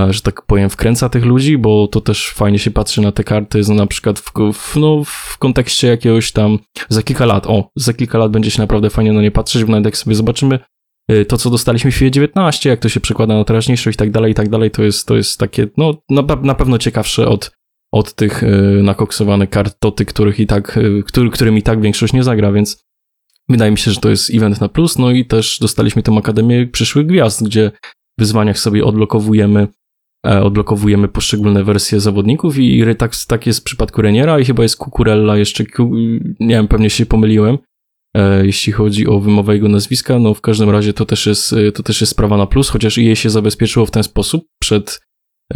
że 0.09 0.21
tak 0.21 0.41
powiem, 0.45 0.69
wkręca 0.69 1.09
tych 1.09 1.25
ludzi, 1.25 1.57
bo 1.57 1.87
to 1.87 2.01
też 2.01 2.29
fajnie 2.29 2.59
się 2.59 2.71
patrzy 2.71 3.01
na 3.01 3.11
te 3.11 3.23
karty, 3.23 3.61
na 3.69 3.87
przykład 3.87 4.19
w, 4.19 4.31
w, 4.53 4.75
no, 4.75 5.03
w 5.05 5.37
kontekście 5.37 5.87
jakiegoś 5.87 6.31
tam 6.31 6.59
za 6.89 7.03
kilka 7.03 7.25
lat, 7.25 7.47
o, 7.47 7.69
za 7.75 7.93
kilka 7.93 8.17
lat 8.17 8.31
będzie 8.31 8.51
się 8.51 8.61
naprawdę 8.61 8.89
fajnie 8.89 9.13
na 9.13 9.21
nie 9.21 9.31
patrzeć, 9.31 9.63
bo 9.63 9.71
nawet 9.71 9.85
jak 9.85 9.97
sobie 9.97 10.15
zobaczymy 10.15 10.59
e, 11.07 11.25
to, 11.25 11.37
co 11.37 11.49
dostaliśmy 11.49 11.91
w 11.91 11.95
FIFA 11.95 12.09
19, 12.09 12.69
jak 12.69 12.79
to 12.79 12.89
się 12.89 12.99
przekłada 12.99 13.33
na 13.37 13.43
teraźniejszość 13.43 13.95
i 13.95 13.99
tak 13.99 14.11
dalej, 14.11 14.31
i 14.31 14.35
tak 14.35 14.49
dalej, 14.49 14.71
to 14.71 14.83
jest, 14.83 15.07
to 15.07 15.15
jest 15.15 15.39
takie, 15.39 15.67
no, 15.77 15.93
na, 16.09 16.21
na 16.41 16.55
pewno 16.55 16.77
ciekawsze 16.77 17.27
od, 17.27 17.51
od 17.91 18.15
tych 18.15 18.43
e, 18.43 18.47
nakoksowanych 18.83 19.49
kart 19.49 19.75
Toty, 19.79 20.05
których 20.05 20.39
i 20.39 20.47
tak, 20.47 20.79
który, 21.05 21.29
którym 21.29 21.57
i 21.57 21.61
tak 21.61 21.81
większość 21.81 22.13
nie 22.13 22.23
zagra, 22.23 22.51
więc 22.51 22.83
wydaje 23.49 23.71
mi 23.71 23.77
się, 23.77 23.91
że 23.91 23.99
to 23.99 24.09
jest 24.09 24.29
event 24.33 24.61
na 24.61 24.69
plus, 24.69 24.97
no 24.97 25.11
i 25.11 25.25
też 25.25 25.57
dostaliśmy 25.61 26.03
tę 26.03 26.11
Akademię 26.17 26.67
Przyszłych 26.67 27.05
Gwiazd, 27.05 27.43
gdzie 27.43 27.71
wyzwaniach 28.19 28.59
sobie 28.59 28.85
odblokowujemy, 28.85 29.67
e, 30.27 30.43
odblokowujemy 30.43 31.07
poszczególne 31.07 31.63
wersje 31.63 31.99
zawodników 31.99 32.57
i 32.57 32.83
tak, 32.97 33.11
tak 33.27 33.47
jest 33.47 33.59
w 33.59 33.63
przypadku 33.63 34.01
Reniera 34.01 34.39
i 34.39 34.45
chyba 34.45 34.63
jest 34.63 34.77
Kukurella 34.77 35.37
jeszcze, 35.37 35.63
nie 36.39 36.55
wiem, 36.55 36.67
pewnie 36.67 36.89
się 36.89 37.05
pomyliłem, 37.05 37.57
e, 38.17 38.45
jeśli 38.45 38.73
chodzi 38.73 39.07
o 39.07 39.19
wymowę 39.19 39.53
jego 39.53 39.69
nazwiska, 39.69 40.19
no 40.19 40.33
w 40.33 40.41
każdym 40.41 40.69
razie 40.69 40.93
to 40.93 41.05
też 41.05 41.25
jest, 41.25 41.53
e, 41.53 41.71
to 41.71 41.83
też 41.83 42.01
jest 42.01 42.11
sprawa 42.11 42.37
na 42.37 42.47
plus, 42.47 42.69
chociaż 42.69 42.97
jej 42.97 43.15
się 43.15 43.29
zabezpieczyło 43.29 43.85
w 43.85 43.91
ten 43.91 44.03
sposób 44.03 44.45
przed 44.61 44.99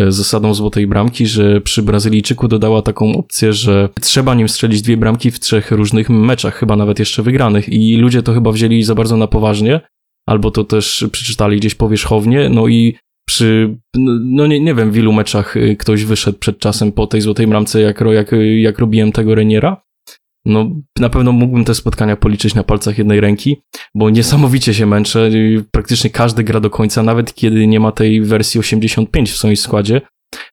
zasadą 0.08 0.54
złotej 0.54 0.88
bramki, 0.88 1.26
że 1.26 1.62
przy 1.62 1.84
Brazylijczyku 1.84 2.48
dodała 2.48 2.82
taką 2.82 3.18
opcję, 3.18 3.54
że 3.54 3.90
trzeba 4.02 4.36
nim 4.36 4.50
strzelić 4.50 4.82
dwie 4.82 4.98
bramki 4.98 5.32
w 5.32 5.40
trzech 5.40 5.72
różnych 5.72 6.10
meczach, 6.10 6.56
chyba 6.56 6.76
nawet 6.76 7.00
jeszcze 7.00 7.24
wygranych. 7.24 7.70
I 7.70 7.98
ludzie 7.98 8.24
to 8.24 8.34
chyba 8.34 8.52
wzięli 8.52 8.84
za 8.84 8.96
bardzo 8.96 9.18
na 9.18 9.28
poważnie 9.28 9.82
albo 10.26 10.52
to 10.52 10.64
też 10.64 11.06
przeczytali 11.12 11.58
gdzieś 11.58 11.76
powierzchownie, 11.76 12.50
no 12.50 12.68
i 12.68 12.96
przy, 13.28 13.78
no 14.26 14.48
nie, 14.48 14.60
nie 14.60 14.76
wiem, 14.76 14.92
w 14.92 14.98
ilu 14.98 15.14
meczach 15.14 15.58
y, 15.58 15.76
ktoś 15.80 16.04
wyszedł 16.06 16.38
przed 16.38 16.60
czasem 16.60 16.92
po 16.92 17.08
tej 17.08 17.22
złotej 17.22 17.48
bramce, 17.48 17.82
jak, 17.82 18.02
jak, 18.02 18.32
jak 18.58 18.80
robiłem 18.80 19.12
tego 19.12 19.36
Reniera. 19.36 19.84
No, 20.46 20.72
na 21.00 21.10
pewno 21.10 21.32
mógłbym 21.32 21.66
te 21.66 21.76
spotkania 21.76 22.16
policzyć 22.16 22.56
na 22.56 22.64
palcach 22.64 22.98
jednej 22.98 23.20
ręki, 23.20 23.62
bo 23.96 24.10
niesamowicie 24.10 24.74
się 24.74 24.86
męczę. 24.86 25.30
Praktycznie 25.72 26.10
każdy 26.10 26.44
gra 26.44 26.60
do 26.60 26.70
końca, 26.70 27.04
nawet 27.04 27.34
kiedy 27.34 27.68
nie 27.68 27.80
ma 27.80 27.92
tej 27.92 28.22
wersji 28.22 28.60
85 28.60 29.32
w 29.32 29.38
swoim 29.38 29.58
składzie, 29.58 30.02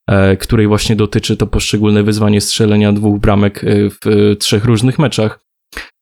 e, 0.07 0.37
której 0.37 0.67
właśnie 0.67 0.97
dotyczy 0.97 1.37
to 1.37 1.47
poszczególne 1.47 2.03
wyzwanie 2.03 2.41
strzelenia 2.41 2.93
dwóch 2.93 3.21
bramek 3.21 3.65
e, 3.65 3.91
w 3.91 3.99
e, 4.07 4.37
trzech 4.37 4.65
różnych 4.65 4.99
meczach. 4.99 5.41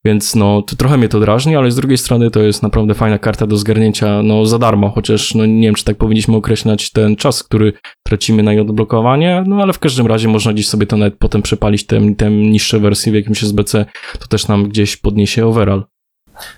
Więc 0.05 0.35
no, 0.35 0.63
to 0.63 0.77
trochę 0.77 0.97
mnie 0.97 1.09
to 1.09 1.21
drażni, 1.21 1.57
ale 1.57 1.71
z 1.71 1.77
drugiej 1.77 1.99
strony 1.99 2.31
to 2.31 2.41
jest 2.41 2.63
naprawdę 2.63 2.95
fajna 2.95 3.19
karta 3.19 3.47
do 3.47 3.57
zgarnięcia 3.57 4.23
no, 4.23 4.47
za 4.47 4.59
darmo, 4.59 4.91
chociaż 4.91 5.35
no, 5.35 5.47
nie 5.47 5.63
wiem, 5.63 5.75
czy 5.75 5.85
tak 5.85 5.97
powinniśmy 5.97 6.37
określać 6.37 6.93
ten 6.93 7.17
czas, 7.17 7.43
który 7.43 7.73
tracimy 8.03 8.43
na 8.43 8.53
jej 8.53 8.61
odblokowanie, 8.61 9.45
no 9.47 9.63
ale 9.63 9.73
w 9.73 9.79
każdym 9.79 10.07
razie 10.07 10.29
można 10.29 10.53
gdzieś 10.53 10.69
sobie 10.69 10.87
to 10.87 10.97
nawet 10.97 11.19
potem 11.19 11.43
przepalić 11.43 11.87
te 11.87 12.31
niższe 12.31 12.81
wersje 12.81 13.13
w 13.13 13.15
jakimś 13.15 13.43
SBC, 13.43 13.87
to 14.19 14.27
też 14.27 14.49
nam 14.49 14.69
gdzieś 14.69 14.97
podniesie 14.97 15.47
overall. 15.47 15.85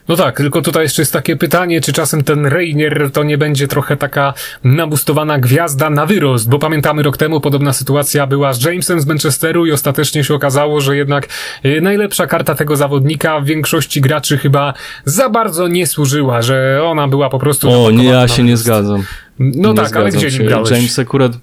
No 0.09 0.17
tak, 0.17 0.37
tylko 0.37 0.63
tutaj 0.63 0.83
jeszcze 0.83 1.03
jest 1.03 1.13
takie 1.13 1.37
pytanie, 1.37 1.81
czy 1.81 1.93
czasem 1.93 2.25
ten 2.25 2.47
Reinier 2.47 3.11
to 3.13 3.23
nie 3.23 3.39
będzie 3.39 3.69
trochę 3.69 3.97
taka 3.97 4.35
nabustowana 4.65 5.39
gwiazda 5.39 5.91
na 5.91 6.07
wyrost, 6.07 6.49
bo 6.49 6.59
pamiętamy 6.59 7.03
rok 7.03 7.17
temu 7.17 7.41
podobna 7.41 7.73
sytuacja 7.73 8.27
była 8.27 8.53
z 8.53 8.65
Jamesem 8.65 9.01
z 9.01 9.07
Manchesteru 9.07 9.67
i 9.67 9.73
ostatecznie 9.73 10.25
się 10.25 10.35
okazało, 10.35 10.81
że 10.81 10.97
jednak 10.97 11.29
y, 11.65 11.81
najlepsza 11.81 12.27
karta 12.27 12.55
tego 12.55 12.77
zawodnika 12.77 13.41
w 13.41 13.45
większości 13.45 14.01
graczy 14.01 14.39
chyba 14.39 14.75
za 15.05 15.29
bardzo 15.29 15.69
nie 15.69 15.87
służyła, 15.87 16.43
że 16.43 16.81
ona 16.85 17.09
była 17.09 17.31
po 17.31 17.39
prostu... 17.39 17.85
O, 17.85 17.91
nie, 17.91 18.05
ja 18.05 18.29
się 18.29 18.43
nie 18.43 18.57
zgadzam. 18.57 19.05
No 19.39 19.69
nie 19.71 19.75
tak, 19.75 19.97
ale 19.97 20.11
zgadzam 20.13 20.21
gdzie 20.21 20.31
się. 20.31 20.39
nim 20.39 20.47
grałeś? 20.49 20.71
James 20.71 20.99
akurat... 20.99 21.33
e, 21.33 21.39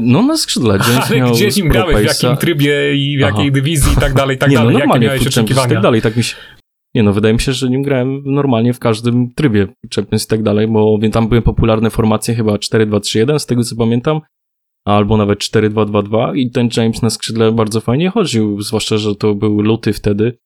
No 0.00 0.22
na 0.22 0.36
skrzydle. 0.36 0.78
James 0.88 1.10
Ale 1.10 1.16
miał 1.16 1.32
gdzie 1.32 1.48
nim 1.48 1.68
grałeś, 1.68 1.96
w 1.96 2.08
jakim 2.22 2.36
trybie 2.36 2.96
i 2.96 3.16
w 3.16 3.20
jakiej 3.20 3.42
Aha. 3.44 3.50
dywizji 3.52 3.92
i 3.92 3.96
tak 3.96 4.14
dalej, 4.14 4.36
i 4.36 4.38
tak 4.38 4.50
nie, 4.50 4.56
dalej, 4.56 4.66
no 4.72 4.78
jakie 4.78 4.86
normalnie 4.88 5.06
miałeś 5.06 5.20
Champions 5.22 5.36
i 5.36 5.40
oczekiwania? 5.40 5.68
tak 5.74 5.82
dalej, 5.82 6.02
tak 6.02 6.16
mi 6.16 6.24
się... 6.24 6.36
Nie 6.94 7.02
no, 7.02 7.12
wydaje 7.12 7.34
mi 7.34 7.40
się, 7.40 7.52
że 7.52 7.70
nim 7.70 7.82
grałem 7.82 8.22
normalnie 8.24 8.72
w 8.72 8.78
każdym 8.78 9.34
trybie 9.34 9.68
Champions 9.94 10.24
i 10.24 10.28
tak 10.28 10.42
dalej, 10.42 10.68
bo 10.68 10.98
tam 11.12 11.28
były 11.28 11.42
popularne 11.42 11.90
formacje 11.90 12.34
chyba 12.34 12.56
4-2-3-1 12.56 13.38
z 13.38 13.46
tego 13.46 13.64
co 13.64 13.76
pamiętam, 13.76 14.20
albo 14.86 15.16
nawet 15.16 15.38
4-2-2-2 15.38 16.36
i 16.36 16.50
ten 16.50 16.68
James 16.76 17.02
na 17.02 17.10
skrzydle 17.10 17.52
bardzo 17.52 17.80
fajnie 17.80 18.10
chodził, 18.10 18.60
zwłaszcza, 18.60 18.98
że 18.98 19.14
to 19.14 19.34
był 19.34 19.60
luty 19.60 19.92
wtedy, 19.92 20.38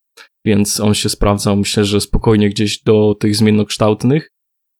więc 0.44 0.80
on 0.80 0.94
się 0.94 1.08
sprawdzał, 1.08 1.56
myślę, 1.56 1.84
że 1.84 2.00
spokojnie 2.00 2.50
gdzieś 2.50 2.82
do 2.82 3.14
tych 3.20 3.36
zmiennokształtnych 3.36 4.30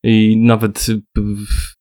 i 0.05 0.37
nawet 0.37 0.87
y, 0.89 1.03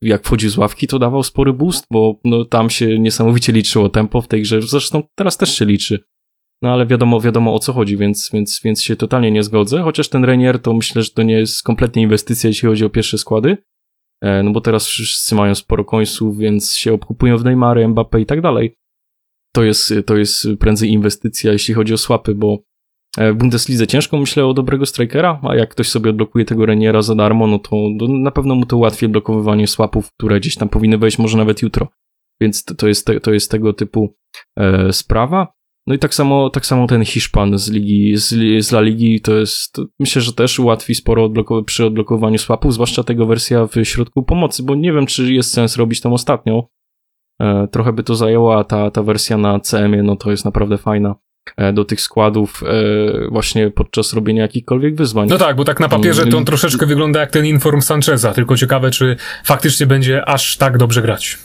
jak 0.02 0.26
wchodził 0.26 0.50
z 0.50 0.58
ławki, 0.58 0.88
to 0.88 1.00
dawał 1.00 1.24
spory 1.24 1.54
boost, 1.54 1.86
bo 1.92 2.20
no, 2.24 2.46
tam 2.46 2.70
się 2.70 3.00
niesamowicie 3.00 3.54
liczyło 3.54 3.90
tempo 3.90 4.22
w 4.22 4.28
tej 4.28 4.42
grze, 4.42 4.62
zresztą 4.62 5.04
teraz 5.16 5.38
też 5.38 5.58
się 5.58 5.66
liczy. 5.66 6.00
No 6.62 6.74
ale 6.74 6.86
wiadomo, 6.86 7.22
wiadomo 7.22 7.54
o 7.54 7.60
co 7.60 7.74
chodzi, 7.74 7.98
więc, 7.98 8.30
więc, 8.34 8.62
więc 8.64 8.84
się 8.84 8.96
totalnie 8.96 9.32
nie 9.32 9.44
zgodzę. 9.44 9.82
Chociaż 9.82 10.10
ten 10.10 10.26
Renier 10.26 10.62
to 10.62 10.74
myślę, 10.74 11.04
że 11.04 11.10
to 11.10 11.24
nie 11.24 11.40
jest 11.40 11.64
kompletnie 11.64 12.02
inwestycja, 12.02 12.48
jeśli 12.48 12.70
chodzi 12.70 12.86
o 12.86 12.90
pierwsze 12.90 13.18
składy. 13.18 13.58
E, 14.22 14.44
No 14.44 14.52
bo 14.52 14.62
teraz 14.62 14.88
wszyscy 14.88 15.36
mają 15.36 15.56
sporo 15.56 15.86
końców, 15.86 16.38
więc 16.38 16.76
się 16.76 16.94
obkupują 16.94 17.38
w 17.38 17.44
Neymary, 17.46 17.88
Mbappe 17.88 18.22
i 18.22 18.26
tak 18.26 18.42
dalej. 18.42 18.78
To 19.54 19.64
jest, 19.64 19.94
to 20.06 20.18
jest 20.18 20.48
prędzej 20.60 20.90
inwestycja, 20.90 21.52
jeśli 21.52 21.74
chodzi 21.74 21.94
o 21.94 21.98
swapy, 21.98 22.36
bo 22.36 22.58
e, 23.18 23.34
w 23.34 23.36
Bundeslidze 23.36 23.88
ciężko 23.88 24.18
myślę 24.18 24.46
o 24.46 24.54
dobrego 24.54 24.86
strikera, 24.86 25.40
a 25.44 25.56
jak 25.56 25.70
ktoś 25.70 25.90
sobie 25.90 26.10
odblokuje 26.10 26.46
tego 26.46 26.66
Reniera 26.66 27.02
za 27.02 27.16
darmo, 27.16 27.48
no 27.48 27.60
to, 27.60 27.76
na 28.10 28.32
pewno 28.32 28.56
mu 28.56 28.66
to 28.66 28.78
ułatwi 28.78 29.08
blokowywanie 29.08 29.68
swapów, 29.68 30.10
które 30.14 30.40
gdzieś 30.40 30.56
tam 30.56 30.70
powinny 30.70 30.98
wejść 30.98 31.20
może 31.20 31.38
nawet 31.38 31.62
jutro. 31.62 31.88
Więc 32.42 32.64
to, 32.64 32.88
jest, 32.88 33.08
to 33.24 33.34
jest 33.34 33.52
tego 33.52 33.74
typu 33.74 34.16
e, 34.58 34.94
sprawa. 34.94 35.56
No 35.88 35.94
i 35.96 36.00
tak 36.00 36.14
samo, 36.14 36.50
tak 36.50 36.66
samo 36.66 36.88
ten 36.88 37.06
Hiszpan 37.06 37.58
z 37.58 37.70
ligi, 37.72 38.18
z, 38.18 38.30
z 38.66 38.72
La 38.72 38.82
Ligi, 38.82 39.22
to 39.22 39.34
jest, 39.36 39.74
to 39.74 39.86
myślę, 40.00 40.22
że 40.22 40.34
też 40.34 40.60
ułatwi 40.60 40.96
sporo 40.96 41.30
odblokow- 41.30 41.64
przy 41.66 41.86
odblokowaniu 41.86 42.38
swapów, 42.38 42.74
zwłaszcza 42.74 43.04
tego 43.04 43.26
wersja 43.26 43.68
w 43.68 43.76
środku 43.84 44.24
pomocy, 44.24 44.64
bo 44.64 44.76
nie 44.76 44.94
wiem, 44.94 45.06
czy 45.06 45.34
jest 45.34 45.54
sens 45.54 45.78
robić 45.78 46.02
tą 46.02 46.14
ostatnią. 46.14 46.64
E, 47.42 47.68
trochę 47.72 47.94
by 47.94 48.04
to 48.04 48.16
zajęło, 48.16 48.60
a 48.60 48.64
ta, 48.64 48.92
ta 48.92 49.04
wersja 49.04 49.38
na 49.38 49.60
CM-ie, 49.60 50.04
no 50.04 50.16
to 50.16 50.32
jest 50.32 50.46
naprawdę 50.46 50.78
fajna 50.78 51.16
e, 51.58 51.74
do 51.74 51.86
tych 51.86 52.02
składów 52.02 52.64
e, 52.64 53.30
właśnie 53.32 53.72
podczas 53.72 54.14
robienia 54.14 54.42
jakichkolwiek 54.42 54.96
wyzwań. 54.96 55.28
No 55.30 55.38
tak, 55.38 55.56
bo 55.56 55.64
tak 55.64 55.80
na 55.80 55.90
papierze 55.90 56.22
to 56.22 56.28
on 56.28 56.34
Mm. 56.34 56.46
troszeczkę 56.46 56.86
wygląda 56.86 57.20
jak 57.20 57.32
ten 57.32 57.46
Inform 57.46 57.82
Sancheza, 57.82 58.32
tylko 58.34 58.58
ciekawe, 58.58 58.92
czy 58.92 59.16
faktycznie 59.44 59.86
będzie 59.88 60.30
aż 60.30 60.58
tak 60.58 60.78
dobrze 60.78 61.02
grać. 61.02 61.38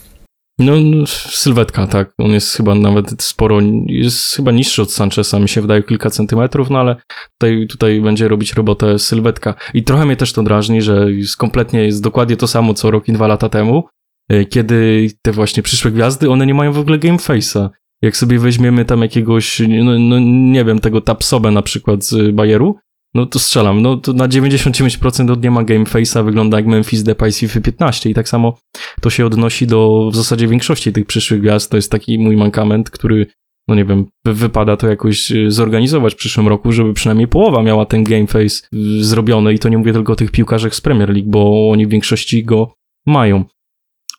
No, 0.61 0.81
no, 0.81 1.07
sylwetka, 1.07 1.87
tak. 1.87 2.15
On 2.19 2.31
jest 2.31 2.57
chyba 2.57 2.75
nawet 2.75 3.23
sporo, 3.23 3.59
jest 3.87 4.35
chyba 4.37 4.53
niższy 4.53 4.83
od 4.83 4.93
Sancheza, 4.93 5.39
mi 5.39 5.49
się 5.49 5.61
wydaje 5.61 5.83
kilka 5.83 6.11
centymetrów, 6.11 6.71
no 6.71 6.79
ale 6.79 6.97
tutaj, 7.39 7.67
tutaj 7.67 8.01
będzie 8.01 8.29
robić 8.29 8.55
robotę 8.55 8.99
sylwetka. 8.99 9.55
I 9.75 9.85
trochę 9.85 10.07
mnie 10.07 10.17
też 10.17 10.33
to 10.33 10.43
drażni, 10.43 10.83
że 10.83 11.13
jest 11.13 11.37
kompletnie 11.37 11.85
jest 11.85 12.03
dokładnie 12.03 12.37
to 12.37 12.47
samo, 12.47 12.75
co 12.75 12.91
rok 12.91 13.09
i 13.09 13.13
dwa 13.13 13.27
lata 13.27 13.49
temu, 13.49 13.85
e, 14.29 14.45
kiedy 14.45 15.09
te 15.23 15.33
właśnie 15.33 15.63
przyszłe 15.63 15.91
gwiazdy, 15.91 16.31
one 16.31 16.47
nie 16.47 16.55
mają 16.55 16.73
w 16.73 16.79
ogóle 16.79 16.99
game 16.99 17.19
face'a. 17.19 17.69
Jak 18.03 18.17
sobie 18.17 18.39
weźmiemy 18.39 18.85
tam 18.85 19.03
jakiegoś, 19.03 19.63
no, 19.69 19.99
no 19.99 20.19
nie 20.53 20.65
wiem, 20.65 20.79
tego 20.79 21.01
Tapsobę 21.01 21.51
na 21.51 21.63
przykład 21.63 22.05
z 22.05 22.35
Bayeru, 22.35 22.77
no 23.15 23.27
to 23.27 23.39
strzelam, 23.39 23.83
no 23.83 23.97
to 23.97 24.13
na 24.13 24.29
99% 24.29 25.33
od 25.33 25.43
nie 25.43 25.51
ma 25.51 25.65
game 25.65 25.85
face'a, 25.85 26.25
wygląda 26.25 26.57
jak 26.57 26.67
Memphis 26.67 27.03
Depay 27.03 27.33
z 27.33 27.39
FIFA 27.39 27.61
15 27.61 28.11
i 28.11 28.15
tak 28.15 28.29
samo 28.29 28.59
to 29.01 29.11
się 29.11 29.27
odnosi 29.27 29.67
do 29.67 30.09
w 30.13 30.17
zasadzie 30.17 30.49
większości 30.49 30.93
tych 30.93 31.07
przyszłych 31.07 31.41
gwiazd. 31.41 31.71
To 31.71 31.77
jest 31.77 31.91
taki 31.91 32.19
mój 32.19 32.37
mankament, 32.37 32.91
który, 32.91 33.27
no 33.69 33.75
nie 33.75 33.85
wiem, 33.85 34.07
wy- 34.25 34.35
wypada 34.35 34.77
to 34.77 34.89
jakoś 34.89 35.33
y, 35.33 35.51
zorganizować 35.51 36.15
w 36.15 36.17
przyszłym 36.17 36.49
roku, 36.49 36.73
żeby 36.73 36.95
przynajmniej 36.95 37.29
połowa 37.29 37.63
miała 37.63 37.87
ten 37.87 38.05
game 38.05 38.27
face 38.27 38.63
y, 38.75 39.05
zrobiony 39.05 39.55
i 39.55 39.59
to 39.59 39.69
nie 39.69 39.79
mówię 39.79 39.93
tylko 39.93 40.13
o 40.13 40.17
tych 40.17 40.31
piłkarzach 40.31 40.75
z 40.75 40.81
Premier 40.81 41.09
League, 41.09 41.31
bo 41.31 41.71
oni 41.71 41.87
w 41.87 41.91
większości 41.91 42.45
go 42.45 42.73
mają. 43.07 43.45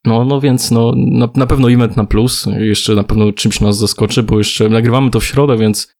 No, 0.05 0.25
no 0.25 0.41
więc 0.41 0.71
no, 0.71 0.93
na, 0.95 1.29
na 1.35 1.47
pewno 1.47 1.71
event 1.71 1.97
na 1.97 2.05
plus, 2.05 2.47
jeszcze 2.59 2.95
na 2.95 3.03
pewno 3.03 3.31
czymś 3.31 3.61
nas 3.61 3.77
zaskoczy, 3.77 4.23
bo 4.23 4.37
jeszcze 4.37 4.69
nagrywamy 4.69 5.11
to 5.11 5.19
w 5.19 5.25
środę, 5.25 5.57
więc 5.57 5.93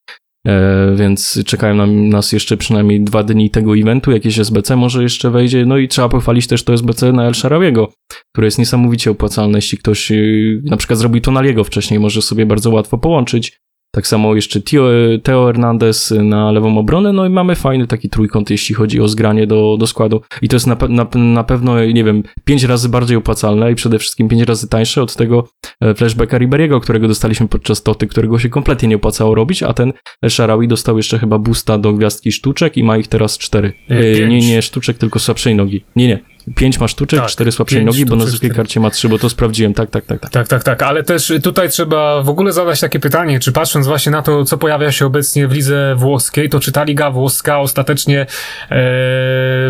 więc 0.96 1.44
czekają 1.46 1.76
nam, 1.76 2.10
nas 2.10 2.32
jeszcze 2.32 2.58
przynajmniej 2.58 3.02
dwa 3.02 3.24
dni 3.24 3.50
tego 3.50 3.78
eventu, 3.78 4.12
jakieś 4.12 4.40
SBC 4.40 4.76
może 4.76 5.04
jeszcze 5.04 5.32
wejdzie, 5.32 5.66
no 5.66 5.78
i 5.78 5.88
trzeba 5.88 6.10
pochwalić 6.10 6.48
też 6.48 6.64
to 6.64 6.74
SBC 6.74 7.12
na 7.14 7.28
El 7.28 7.34
Sharawiego, 7.34 7.92
które 8.32 8.48
jest 8.48 8.60
niesamowicie 8.60 9.12
opłacalne, 9.12 9.58
jeśli 9.58 9.78
ktoś 9.78 10.12
y, 10.12 10.62
na 10.64 10.78
przykład 10.78 11.00
zrobił 11.00 11.22
to 11.22 11.32
na 11.32 11.42
Liego 11.42 11.64
wcześniej, 11.64 12.00
może 12.00 12.22
sobie 12.22 12.46
bardzo 12.46 12.70
łatwo 12.70 12.98
połączyć. 12.98 13.58
Tak 13.94 14.08
samo 14.08 14.36
jeszcze 14.36 14.62
Teo, 14.62 14.90
Teo 15.24 15.46
Hernandez 15.46 16.14
na 16.24 16.52
lewą 16.52 16.78
obronę, 16.78 17.14
no 17.14 17.26
i 17.26 17.30
mamy 17.30 17.56
fajny 17.56 17.88
taki 17.88 18.10
trójkąt, 18.10 18.50
jeśli 18.50 18.76
chodzi 18.76 19.02
o 19.02 19.08
zgranie 19.08 19.48
do, 19.48 19.78
do 19.80 19.88
składu. 19.88 20.22
I 20.42 20.50
to 20.50 20.56
jest 20.56 20.68
na, 20.68 20.78
na, 20.90 21.08
na 21.16 21.44
pewno, 21.44 21.86
nie 21.86 22.04
wiem, 22.04 22.24
pięć 22.46 22.64
razy 22.64 22.90
bardziej 22.90 23.18
opłacalne 23.18 23.72
i 23.72 23.76
przede 23.76 24.00
wszystkim 24.00 24.30
pięć 24.30 24.42
razy 24.42 24.68
tańsze 24.70 25.02
od 25.02 25.16
tego 25.16 25.48
e, 25.82 25.94
flashbacka 25.94 26.38
Riberiego, 26.38 26.80
którego 26.80 27.08
dostaliśmy 27.08 27.48
podczas 27.48 27.84
Toty, 27.84 28.08
którego 28.08 28.40
się 28.40 28.50
kompletnie 28.50 28.90
nie 28.90 28.96
opłacało 28.96 29.36
robić, 29.36 29.64
a 29.64 29.74
ten 29.74 29.94
Sharawi 30.30 30.68
dostał 30.68 30.98
jeszcze 30.98 31.20
chyba 31.20 31.38
boosta 31.38 31.78
do 31.78 31.94
gwiazdki 31.94 32.32
sztuczek 32.32 32.78
i 32.78 32.84
ma 32.84 32.98
ich 32.98 33.08
teraz 33.08 33.38
cztery. 33.38 33.74
E, 33.90 34.24
E, 34.24 34.28
nie, 34.28 34.40
nie 34.40 34.62
sztuczek, 34.62 34.98
tylko 34.98 35.20
słabszej 35.20 35.56
nogi. 35.56 35.84
Nie, 35.96 36.08
nie. 36.08 36.20
Pięć 36.56 36.80
ma 36.80 36.88
sztuczek, 36.88 37.20
Tak, 37.20 37.30
cztery 37.30 37.52
słabszej 37.52 37.86
nogi, 37.86 38.06
bo 38.06 38.16
na 38.16 38.26
zwykłej 38.26 38.52
karcie 38.52 38.80
ma 38.80 38.90
trzy, 38.90 39.10
bo 39.10 39.20
to 39.20 39.30
sprawdziłem. 39.30 39.74
Tak, 39.74 39.90
tak, 39.90 40.06
tak. 40.06 40.20
tak. 40.20 40.32
Tak, 40.32 40.48
tak, 40.48 40.64
tak, 40.64 40.84
ale 40.84 41.04
też 41.04 41.34
tutaj 41.44 41.70
trzeba 41.70 42.22
w 42.22 42.30
ogóle 42.30 42.54
zadać 42.54 42.80
takie 42.80 43.00
pytanie, 43.00 43.40
czy 43.40 43.52
patrząc 43.52 43.88
właśnie 43.88 44.12
na 44.12 44.22
to, 44.22 44.46
co 44.46 44.58
pojawia 44.58 44.92
się 44.92 45.06
obecnie 45.06 45.48
w 45.48 45.52
lidze 45.52 45.96
włoskiej, 45.98 46.50
to 46.50 46.60
czy 46.60 46.72
ta 46.72 46.84
liga 46.84 47.12
włoska 47.12 47.60
ostatecznie 47.60 48.26
e, 48.72 48.76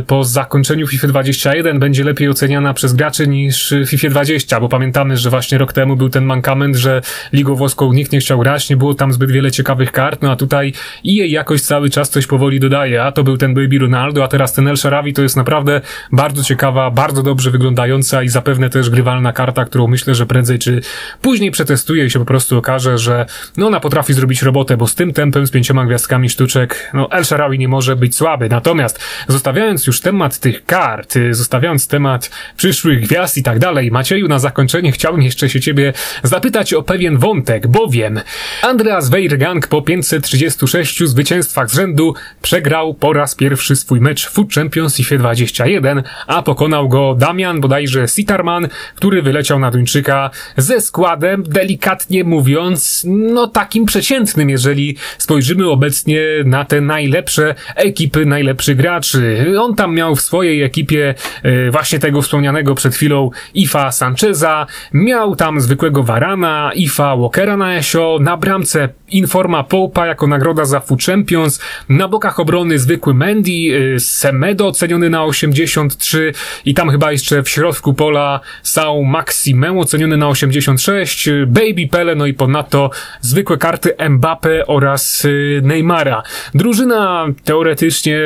po 0.07 0.23
zakończeniu 0.23 0.87
FIFA 0.87 1.07
21 1.07 1.79
będzie 1.79 2.03
lepiej 2.03 2.29
oceniana 2.29 2.73
przez 2.73 2.93
graczy 2.93 3.27
niż 3.27 3.73
FIFA 3.87 4.09
20, 4.09 4.59
bo 4.59 4.69
pamiętamy, 4.69 5.17
że 5.17 5.29
właśnie 5.29 5.57
rok 5.57 5.73
temu 5.73 5.95
był 5.95 6.09
ten 6.09 6.25
mankament, 6.25 6.75
że 6.75 7.01
ligą 7.33 7.55
włoską 7.55 7.93
nikt 7.93 8.11
nie 8.11 8.19
chciał 8.19 8.39
grać, 8.39 8.69
nie 8.69 8.77
było 8.77 8.93
tam 8.93 9.13
zbyt 9.13 9.31
wiele 9.31 9.51
ciekawych 9.51 9.91
kart, 9.91 10.21
no 10.21 10.31
a 10.31 10.35
tutaj 10.35 10.73
i 11.03 11.15
jej 11.15 11.31
jakoś 11.31 11.61
cały 11.61 11.89
czas 11.89 12.09
coś 12.09 12.27
powoli 12.27 12.59
dodaje, 12.59 13.03
a 13.03 13.11
to 13.11 13.23
był 13.23 13.37
ten 13.37 13.53
Baby 13.53 13.79
Ronaldo, 13.79 14.23
a 14.23 14.27
teraz 14.27 14.53
ten 14.53 14.67
El 14.67 14.77
Sharawi 14.77 15.13
to 15.13 15.21
jest 15.21 15.35
naprawdę 15.35 15.81
bardzo 16.11 16.43
ciekawa, 16.61 16.91
bardzo 16.91 17.23
dobrze 17.23 17.51
wyglądająca 17.51 18.23
i 18.23 18.29
zapewne 18.29 18.69
też 18.69 18.89
grywalna 18.89 19.33
karta, 19.33 19.65
którą 19.65 19.87
myślę, 19.87 20.15
że 20.15 20.25
prędzej 20.25 20.59
czy 20.59 20.81
później 21.21 21.51
przetestuje 21.51 22.05
i 22.05 22.09
się 22.09 22.19
po 22.19 22.25
prostu 22.25 22.57
okaże, 22.57 22.97
że 22.97 23.25
no 23.57 23.67
ona 23.67 23.79
potrafi 23.79 24.13
zrobić 24.13 24.41
robotę, 24.41 24.77
bo 24.77 24.87
z 24.87 24.95
tym 24.95 25.13
tempem, 25.13 25.47
z 25.47 25.51
pięcioma 25.51 25.85
gwiazdkami 25.85 26.29
sztuczek, 26.29 26.91
no 26.93 27.11
El 27.11 27.25
Sharawi 27.25 27.59
nie 27.59 27.67
może 27.67 27.95
być 27.95 28.15
słaby. 28.15 28.49
Natomiast 28.49 28.99
zostawiając 29.27 29.87
już 29.87 30.01
temat 30.01 30.39
tych 30.39 30.65
kart, 30.65 31.15
y, 31.15 31.33
zostawiając 31.33 31.87
temat 31.87 32.31
przyszłych 32.57 33.01
gwiazd 33.01 33.37
i 33.37 33.43
tak 33.43 33.59
dalej, 33.59 33.91
Macieju, 33.91 34.27
na 34.27 34.39
zakończenie 34.39 34.91
chciałbym 34.91 35.21
jeszcze 35.21 35.49
się 35.49 35.61
ciebie 35.61 35.93
zapytać 36.23 36.73
o 36.73 36.83
pewien 36.83 37.17
wątek, 37.17 37.67
bowiem 37.67 38.19
Andreas 38.61 39.09
Weirgang 39.09 39.67
po 39.67 39.81
536 39.81 41.03
zwycięstwach 41.03 41.69
z 41.69 41.75
rzędu 41.75 42.13
przegrał 42.41 42.93
po 42.93 43.13
raz 43.13 43.35
pierwszy 43.35 43.75
swój 43.75 44.01
mecz 44.01 44.27
w 44.27 44.31
Food 44.31 44.53
Champions 44.53 44.95
FIFA 44.95 45.17
21, 45.17 46.03
a 46.27 46.41
pokonał 46.51 46.89
go 46.89 47.15
Damian 47.15 47.61
bodajże 47.61 48.07
Sitarman, 48.07 48.67
który 48.95 49.21
wyleciał 49.21 49.59
na 49.59 49.71
Duńczyka 49.71 50.29
ze 50.57 50.81
składem, 50.81 51.43
delikatnie 51.47 52.23
mówiąc, 52.23 53.05
no 53.07 53.47
takim 53.47 53.85
przeciętnym, 53.85 54.49
jeżeli 54.49 54.97
spojrzymy 55.17 55.69
obecnie 55.69 56.21
na 56.45 56.65
te 56.65 56.81
najlepsze 56.81 57.55
ekipy 57.75 58.25
najlepszych 58.25 58.77
graczy. 58.77 59.53
On 59.59 59.75
tam 59.75 59.95
miał 59.95 60.15
w 60.15 60.21
swojej 60.21 60.63
ekipie 60.63 61.15
e, 61.43 61.71
właśnie 61.71 61.99
tego 61.99 62.21
wspomnianego 62.21 62.75
przed 62.75 62.95
chwilą 62.95 63.29
Ifa 63.53 63.91
Sancheza, 63.91 64.67
miał 64.93 65.35
tam 65.35 65.61
zwykłego 65.61 66.03
Varana, 66.03 66.71
Ifa 66.75 67.15
Walkera 67.15 67.57
na 67.57 67.75
Esio, 67.75 68.17
na 68.21 68.37
bramce 68.37 68.89
Informa 69.11 69.63
Popa 69.63 70.07
jako 70.07 70.27
nagroda 70.27 70.65
za 70.65 70.79
Food 70.79 71.03
Champions, 71.03 71.61
na 71.89 72.07
bokach 72.07 72.39
obrony 72.39 72.79
zwykły 72.79 73.13
Mendy, 73.13 73.51
y, 73.51 73.99
Semedo 73.99 74.67
oceniony 74.67 75.09
na 75.09 75.23
83, 75.23 76.33
i 76.65 76.73
tam 76.73 76.89
chyba 76.89 77.11
jeszcze 77.11 77.43
w 77.43 77.49
środku 77.49 77.93
pola 77.93 78.39
Sao 78.63 79.01
Maximem 79.01 79.77
oceniony 79.77 80.17
na 80.17 80.27
86, 80.27 81.29
Baby 81.47 81.87
Pele, 81.91 82.15
no 82.15 82.25
i 82.25 82.33
ponadto 82.33 82.89
zwykłe 83.21 83.57
karty 83.57 83.95
Mbappe 84.09 84.67
oraz 84.67 85.25
y, 85.25 85.61
Neymara. 85.63 86.23
Drużyna 86.53 87.27
teoretycznie 87.43 88.19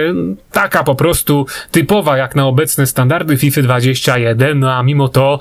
taka 0.52 0.84
po 0.84 0.96
prostu 0.96 1.46
typowa 1.72 2.18
jak 2.18 2.36
na 2.36 2.48
obecne 2.48 2.88
standardy 2.88 3.38
FIFA 3.38 3.62
21, 3.62 4.60
no 4.60 4.74
a 4.74 4.84
mimo 4.84 5.08
to, 5.08 5.40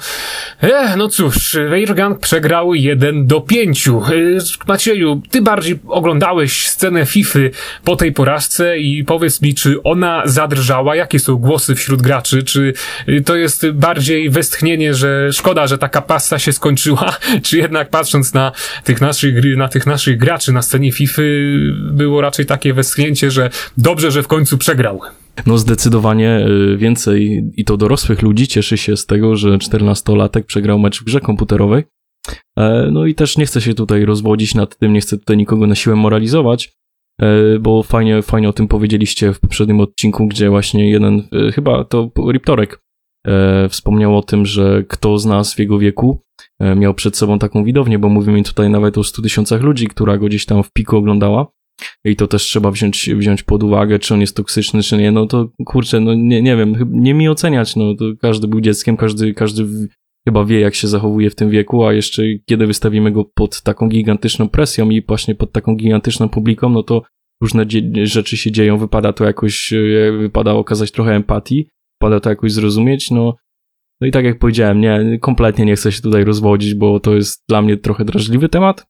eh, 0.61 0.97
no 0.97 1.09
cóż, 1.09 1.57
Weirgang 1.71 2.19
przegrał 2.19 2.75
1 2.75 3.27
do 3.27 3.41
5. 3.41 3.89
Y, 4.11 4.39
Macieju, 4.69 5.23
ty 5.31 5.43
bardziej 5.43 5.79
oglądałeś 5.89 6.69
scenę 6.69 7.07
FIFA 7.07 7.39
po 7.85 7.97
tej 7.97 8.13
porażce 8.13 8.79
i 8.79 9.05
powiedz 9.05 9.43
mi, 9.43 9.55
czy 9.55 9.83
ona 9.83 10.23
zadrżała? 10.25 10.97
Jakie 10.97 11.19
są 11.19 11.37
głosy 11.37 11.75
wśród 11.75 12.03
graczy? 12.03 12.43
Czy 12.43 12.64
to 13.25 13.37
jest 13.37 13.71
bardziej 13.71 14.31
westchnienie, 14.31 14.95
że 14.95 15.33
szkoda, 15.33 15.67
że 15.67 15.79
taka 15.79 16.03
pasta 16.03 16.39
się 16.39 16.53
skończyła? 16.53 17.17
Czy 17.45 17.59
jednak 17.59 17.91
patrząc 17.91 18.35
na 18.35 18.53
tych 18.85 19.01
naszych, 19.01 19.57
na 19.57 19.69
tych 19.69 19.87
naszych 19.87 20.19
graczy 20.19 20.53
na 20.53 20.63
scenie 20.63 20.93
FIFA 20.93 21.23
było 21.91 22.21
raczej 22.21 22.47
takie 22.47 22.75
westchnięcie, 22.75 23.31
że 23.31 23.51
dobrze, 23.77 24.11
że 24.11 24.23
w 24.23 24.29
końcu 24.29 24.59
przegrał? 24.59 25.01
No 25.47 25.59
zdecydowanie 25.59 26.47
y, 26.73 26.77
więcej 26.77 27.51
i 27.57 27.65
to 27.65 27.77
dorosłych 27.77 28.23
ludzi 28.23 28.49
cieszy 28.49 28.77
się 28.77 28.97
z 28.97 29.07
tego, 29.07 29.37
że 29.37 29.49
14-latek 29.49 30.43
przegrał 30.43 30.79
mecz 30.79 31.01
w 31.01 31.05
grze 31.05 31.21
komputerowej. 31.21 31.85
E, 32.59 32.89
No 32.93 33.07
i 33.07 33.15
też 33.15 33.39
nie 33.39 33.47
chcę 33.47 33.61
się 33.61 33.75
tutaj 33.75 34.05
rozwodzić 34.05 34.55
nad 34.55 34.79
tym, 34.79 34.93
nie 34.93 35.01
chcę 35.01 35.19
tutaj 35.19 35.37
nikogo 35.37 35.67
na 35.67 35.75
siłę 35.75 35.97
moralizować, 35.97 36.73
bo 37.61 37.83
fajnie, 37.83 38.23
fajnie 38.23 38.49
o 38.49 38.53
tym 38.53 38.69
powiedzieliście 38.69 39.33
w 39.33 39.41
poprzednim 39.41 39.81
odcinku, 39.81 40.27
gdzie 40.27 40.51
właśnie 40.51 40.91
jeden, 40.91 41.23
e, 41.49 41.53
chyba 41.53 41.85
to 41.85 42.11
Riptorek, 42.33 42.81
e, 43.27 43.69
wspomniał 43.69 44.19
o 44.19 44.23
tym, 44.23 44.47
że 44.47 44.85
kto 44.89 45.19
z 45.19 45.27
nas 45.27 45.55
w 45.55 45.59
jego 45.59 45.79
wieku 45.79 46.23
e, 46.61 46.75
miał 46.75 46.95
przed 46.95 47.17
sobą 47.17 47.39
taką 47.39 47.65
widownię, 47.65 47.99
bo 47.99 48.09
mówimy 48.09 48.43
tutaj 48.43 48.71
nawet 48.71 48.99
o 48.99 49.05
100 49.05 49.23
tysiącach 49.23 49.63
ludzi, 49.63 49.87
która 49.87 50.19
go 50.19 50.27
gdzieś 50.27 50.47
tam 50.47 50.63
w 50.63 50.73
piku 50.73 50.97
oglądała. 50.97 51.47
I 52.05 52.17
to 52.17 52.27
też 52.27 52.43
trzeba 52.43 52.71
wziąć, 52.71 53.11
wziąć 53.17 53.43
pod 53.43 53.63
uwagę, 53.63 53.99
czy 53.99 54.15
on 54.15 54.21
jest 54.21 54.37
toksyczny, 54.37 54.83
czy 54.83 54.97
nie. 54.97 55.13
No 55.13 55.27
to 55.27 55.49
kurczę, 55.67 56.01
no 56.01 56.15
nie, 56.15 56.43
nie 56.43 56.57
wiem, 56.57 56.77
nie 56.91 57.15
mi 57.15 57.29
oceniać. 57.29 57.77
No 57.77 57.95
każdy 58.21 58.49
był 58.49 58.61
dzieckiem, 58.61 58.97
każdy, 58.97 59.35
każdy 59.35 59.89
chyba 60.29 60.45
wie, 60.45 60.61
jak 60.61 60.75
się 60.75 60.89
zachowuje 60.89 61.31
w 61.31 61.35
tym 61.35 61.51
wieku, 61.51 61.85
a 61.85 61.93
jeszcze 61.93 62.23
kiedy 62.47 62.67
wystawimy 62.67 63.13
go 63.13 63.25
pod 63.25 63.63
taką 63.63 63.89
gigantyczną 63.89 64.49
presją 64.49 64.91
i 64.91 65.03
właśnie 65.03 65.35
pod 65.35 65.53
taką 65.53 65.77
gigantyczną 65.77 66.29
publiką, 66.29 66.69
no 66.69 66.83
to 66.83 67.03
różne 67.43 67.67
rzeczy 68.03 68.37
się 68.37 68.53
dzieją, 68.53 68.79
wypada 68.79 69.13
to 69.13 69.25
jakoś, 69.25 69.73
e, 69.73 70.13
wypada 70.13 70.53
okazać 70.53 70.91
trochę 70.91 71.15
empatii, 71.15 71.69
wypada 72.01 72.21
to 72.21 72.31
jakoś 72.31 72.53
zrozumieć, 72.53 73.11
no. 73.11 73.35
No 74.01 74.07
i 74.07 74.11
tak 74.11 74.25
jak 74.25 74.39
powiedziałem, 74.39 74.81
nie, 74.81 75.19
kompletnie 75.21 75.65
nie 75.65 75.77
chcę 75.77 75.93
się 75.93 76.03
tutaj 76.03 76.25
rozwodzić, 76.25 76.75
bo 76.75 77.01
to 77.01 77.15
jest 77.15 77.45
dla 77.49 77.63
mnie 77.63 77.77
trochę 77.77 78.05
drażliwy 78.05 78.49
temat, 78.49 78.87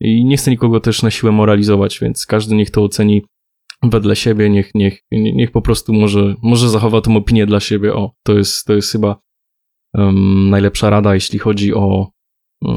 i 0.00 0.24
nie 0.24 0.36
chcę 0.36 0.50
nikogo 0.50 0.80
też 0.80 1.02
na 1.02 1.10
siłę 1.10 1.32
moralizować, 1.32 1.98
więc 2.02 2.26
każdy 2.26 2.54
niech 2.54 2.70
to 2.70 2.84
oceni 2.84 3.22
wedle 3.82 4.16
siebie, 4.16 4.50
niech, 4.50 4.70
niech, 4.74 5.00
nie- 5.12 5.32
niech 5.32 5.50
po 5.50 5.62
prostu 5.62 5.92
może, 5.92 6.34
może 6.42 6.68
zachowa 6.68 7.00
tą 7.00 7.16
opinię 7.16 7.46
dla 7.46 7.60
siebie. 7.60 7.94
O, 7.94 8.12
to 8.22 8.38
jest, 8.38 8.66
to 8.66 8.74
jest 8.74 8.92
chyba 8.92 9.20
najlepsza 10.50 10.90
rada, 10.90 11.14
jeśli 11.14 11.38
chodzi 11.38 11.74
o, 11.74 12.10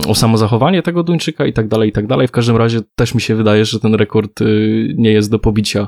o 0.07 0.15
samo 0.15 0.37
zachowanie 0.37 0.83
tego 0.83 1.03
Duńczyka 1.03 1.45
i 1.45 1.53
tak 1.53 1.67
dalej, 1.67 1.89
i 1.89 1.91
tak 1.91 2.07
dalej. 2.07 2.27
W 2.27 2.31
każdym 2.31 2.57
razie 2.57 2.81
też 2.95 3.15
mi 3.15 3.21
się 3.21 3.35
wydaje, 3.35 3.65
że 3.65 3.79
ten 3.79 3.95
rekord 3.95 4.41
y, 4.41 4.93
nie 4.97 5.11
jest 5.11 5.31
do 5.31 5.39
pobicia 5.39 5.87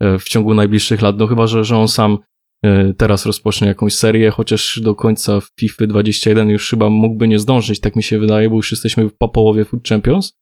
e, 0.00 0.18
w 0.18 0.24
ciągu 0.24 0.54
najbliższych 0.54 1.02
lat, 1.02 1.18
no 1.18 1.26
chyba, 1.26 1.46
że, 1.46 1.64
że 1.64 1.76
on 1.76 1.88
sam 1.88 2.18
e, 2.64 2.94
teraz 2.94 3.26
rozpocznie 3.26 3.68
jakąś 3.68 3.94
serię, 3.94 4.30
chociaż 4.30 4.80
do 4.82 4.94
końca 4.94 5.40
FIFA 5.60 5.86
21 5.86 6.50
już 6.50 6.70
chyba 6.70 6.90
mógłby 6.90 7.28
nie 7.28 7.38
zdążyć, 7.38 7.80
tak 7.80 7.96
mi 7.96 8.02
się 8.02 8.18
wydaje, 8.18 8.50
bo 8.50 8.56
już 8.56 8.70
jesteśmy 8.70 9.10
po 9.18 9.28
połowie 9.28 9.64
Food 9.64 9.88
Champions. 9.88 10.32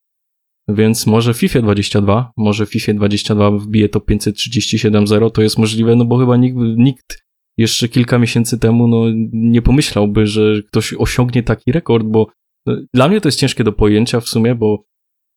Więc 0.69 1.07
może 1.07 1.35
FIFA 1.35 1.61
22, 1.61 2.33
może 2.37 2.67
FIFA 2.67 2.93
22 2.93 3.51
wbije 3.51 3.89
to 3.89 3.99
537.0, 3.99 5.31
to 5.31 5.43
jest 5.43 5.59
możliwe, 5.59 5.97
no 5.97 6.05
bo 6.05 6.19
chyba 6.19 6.37
nikt, 6.37 6.57
nikt 6.77 7.23
jeszcze 7.59 7.89
kilka 7.89 8.19
miesięcy 8.19 8.59
temu 8.59 8.89
no, 8.89 9.05
nie 9.33 9.63
pomyślałby, 9.63 10.27
że 10.27 10.63
ktoś 10.69 10.95
osiągnie 10.99 11.43
taki 11.43 11.73
rekord, 11.73 12.07
bo 12.07 12.27
no, 12.67 12.77
dla 12.95 13.09
mnie 13.09 13.21
to 13.21 13.29
jest 13.29 13.39
ciężkie 13.39 13.65
do 13.65 13.73
pojęcia 13.73 14.21
w 14.21 14.29
sumie, 14.29 14.55
bo 14.55 14.85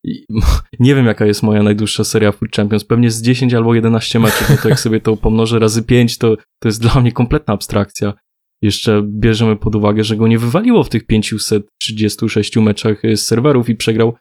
nie 0.80 0.94
wiem 0.94 1.06
jaka 1.06 1.26
jest 1.26 1.42
moja 1.42 1.62
najdłuższa 1.62 2.04
seria 2.04 2.32
Food 2.32 2.52
Champions, 2.56 2.84
pewnie 2.84 3.10
z 3.10 3.22
10 3.22 3.54
albo 3.54 3.74
11 3.74 4.18
meczów, 4.18 4.50
no 4.50 4.56
to 4.62 4.68
jak 4.68 4.80
sobie 4.80 5.00
to 5.00 5.16
pomnożę 5.16 5.58
razy 5.58 5.82
5, 5.82 6.18
to, 6.18 6.36
to 6.36 6.68
jest 6.68 6.82
dla 6.82 7.00
mnie 7.00 7.12
kompletna 7.12 7.54
abstrakcja. 7.54 8.14
Jeszcze 8.62 9.02
bierzemy 9.04 9.56
pod 9.56 9.74
uwagę, 9.74 10.04
że 10.04 10.16
go 10.16 10.28
nie 10.28 10.38
wywaliło 10.38 10.84
w 10.84 10.88
tych 10.88 11.06
536 11.06 12.56
meczach 12.56 13.02
z 13.14 13.20
serwerów 13.20 13.68
i 13.68 13.76
przegrał 13.76 14.14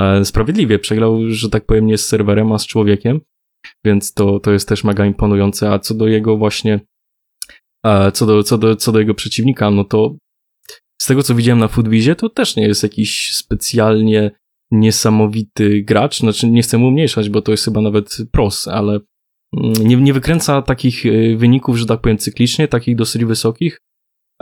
e, 0.00 0.24
sprawiedliwie. 0.24 0.78
Przegrał, 0.78 1.30
że 1.30 1.50
tak 1.50 1.66
powiem, 1.66 1.86
nie 1.86 1.98
z 1.98 2.06
serwerem, 2.06 2.52
a 2.52 2.58
z 2.58 2.66
człowiekiem, 2.66 3.20
więc 3.84 4.14
to, 4.14 4.40
to 4.40 4.52
jest 4.52 4.68
też 4.68 4.84
mega 4.84 5.06
imponujące. 5.06 5.70
A 5.70 5.78
co 5.78 5.94
do 5.94 6.06
jego 6.08 6.36
właśnie, 6.36 6.74
e, 6.74 6.80
co 8.12 8.26
do, 8.26 8.42
co 8.42 8.58
do, 8.58 8.76
co 8.76 8.92
do 8.92 8.98
jego 8.98 9.14
przeciwnika, 9.14 9.70
no 9.70 9.84
to 9.84 10.16
z 10.98 11.06
tego, 11.06 11.22
co 11.22 11.34
widziałem 11.34 11.58
na 11.58 11.68
Foodwizie, 11.68 12.16
to 12.16 12.28
też 12.28 12.56
nie 12.56 12.66
jest 12.66 12.82
jakiś 12.82 13.30
specjalnie 13.32 14.30
niesamowity 14.70 15.82
gracz. 15.82 16.18
Znaczy, 16.18 16.50
nie 16.50 16.62
chcę 16.62 16.78
mu 16.78 16.88
umniejszać, 16.88 17.30
bo 17.30 17.42
to 17.42 17.52
jest 17.52 17.64
chyba 17.64 17.80
nawet 17.80 18.16
pros, 18.32 18.68
ale 18.68 19.00
mm, 19.56 19.72
nie, 19.72 19.96
nie 19.96 20.12
wykręca 20.12 20.62
takich 20.62 21.06
e, 21.06 21.36
wyników, 21.36 21.76
że 21.76 21.86
tak 21.86 22.00
powiem, 22.00 22.18
cyklicznie, 22.18 22.68
takich 22.68 22.96
dosyć 22.96 23.24
wysokich, 23.24 23.80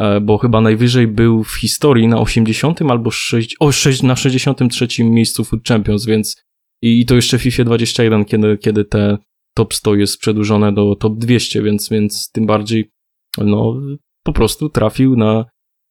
e, 0.01 0.21
bo 0.21 0.39
chyba 0.39 0.61
najwyżej 0.61 1.07
był 1.07 1.45
w 1.45 1.55
historii 1.55 2.09
na 2.09 2.21
80 2.21 2.83
albo 2.83 3.11
6, 3.11 3.57
o, 3.61 3.73
6, 3.73 4.03
na 4.03 4.17
63 4.17 5.05
miejscu 5.05 5.45
Food 5.45 5.69
Champions, 5.69 6.07
więc 6.07 6.45
i, 6.83 7.01
i 7.01 7.07
to 7.07 7.15
jeszcze 7.15 7.39
w 7.39 7.43
FIFA 7.43 7.65
21, 7.65 8.25
kiedy, 8.25 8.59
kiedy 8.59 8.85
te 8.85 9.19
top 9.57 9.75
100 9.75 9.95
jest 9.95 10.19
przedłużone 10.19 10.73
do 10.73 10.97
top 10.97 11.19
200, 11.19 11.63
więc, 11.63 11.89
więc 11.89 12.31
tym 12.31 12.47
bardziej 12.47 12.94
no, 13.39 13.81
po 14.23 14.33
prostu 14.33 14.69
trafił 14.69 15.17
na, 15.17 15.45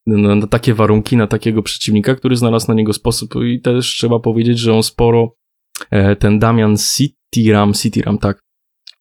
na, 0.07 0.35
na 0.35 0.47
takie 0.47 0.73
warunki, 0.73 1.17
na 1.17 1.27
takiego 1.27 1.63
przeciwnika, 1.63 2.15
który 2.15 2.35
znalazł 2.35 2.67
na 2.67 2.73
niego 2.73 2.93
sposób. 2.93 3.35
I 3.45 3.61
też 3.61 3.87
trzeba 3.87 4.19
powiedzieć, 4.19 4.59
że 4.59 4.73
on 4.73 4.83
sporo, 4.83 5.35
e, 5.91 6.15
ten 6.15 6.39
Damian 6.39 6.75
Cityram, 6.77 7.73
Cityram, 7.73 8.17
tak, 8.17 8.39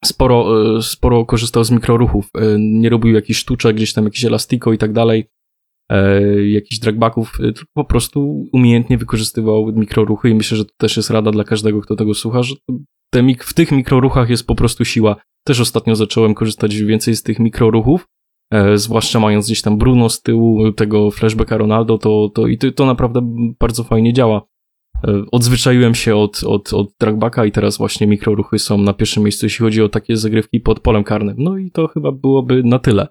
sporo, 0.04 0.66
e, 0.76 0.82
sporo 0.82 1.26
korzystał 1.26 1.64
z 1.64 1.70
mikroruchów, 1.70 2.28
e, 2.34 2.56
nie 2.58 2.88
robił 2.88 3.14
jakichś 3.14 3.40
sztuczek, 3.40 3.76
gdzieś 3.76 3.92
tam 3.92 4.04
jakieś 4.04 4.24
elastiko 4.24 4.72
i 4.72 4.78
tak 4.78 4.92
dalej, 4.92 5.28
jakichś 6.46 6.78
dragbacków, 6.78 7.38
tylko 7.38 7.64
po 7.74 7.84
prostu 7.84 8.44
umiejętnie 8.52 8.98
wykorzystywał 8.98 9.66
mikroruchy 9.66 10.30
i 10.30 10.34
myślę, 10.34 10.56
że 10.56 10.64
to 10.64 10.70
też 10.76 10.96
jest 10.96 11.10
rada 11.10 11.30
dla 11.30 11.44
każdego, 11.44 11.80
kto 11.80 11.96
tego 11.96 12.14
słucha, 12.14 12.42
że 12.42 12.54
te, 13.10 13.22
w 13.38 13.54
tych 13.54 13.72
mikroruchach 13.72 14.30
jest 14.30 14.46
po 14.46 14.54
prostu 14.54 14.84
siła. 14.84 15.16
Też 15.44 15.60
ostatnio 15.60 15.96
zacząłem 15.96 16.34
korzystać 16.34 16.76
więcej 16.76 17.16
z 17.16 17.22
tych 17.22 17.38
mikroruchów, 17.38 18.06
zwłaszcza 18.74 19.20
mając 19.20 19.46
gdzieś 19.46 19.62
tam 19.62 19.78
Bruno 19.78 20.08
z 20.08 20.22
tyłu 20.22 20.72
tego 20.72 21.10
flashbacka 21.10 21.56
Ronaldo, 21.56 21.98
to, 21.98 22.30
to 22.34 22.46
i 22.46 22.58
to, 22.58 22.72
to 22.72 22.86
naprawdę 22.86 23.20
bardzo 23.60 23.84
fajnie 23.84 24.12
działa. 24.12 24.42
E, 25.08 25.24
Odzwyczaiłem 25.32 25.94
się 25.94 26.16
od, 26.16 26.44
od, 26.44 26.72
od 26.72 26.88
dragbacka 27.00 27.44
i 27.44 27.52
teraz 27.52 27.78
właśnie 27.78 28.06
mikroruchy 28.06 28.58
są 28.58 28.78
na 28.78 28.92
pierwszym 28.92 29.22
miejscu, 29.22 29.46
jeśli 29.46 29.64
chodzi 29.64 29.82
o 29.82 29.88
takie 29.88 30.16
zagrywki 30.16 30.60
pod 30.60 30.80
polem 30.80 31.04
karnym. 31.04 31.36
No 31.38 31.58
i 31.58 31.70
to 31.70 31.88
chyba 31.88 32.12
byłoby 32.12 32.62
na 32.64 32.78
tyle. 32.78 33.08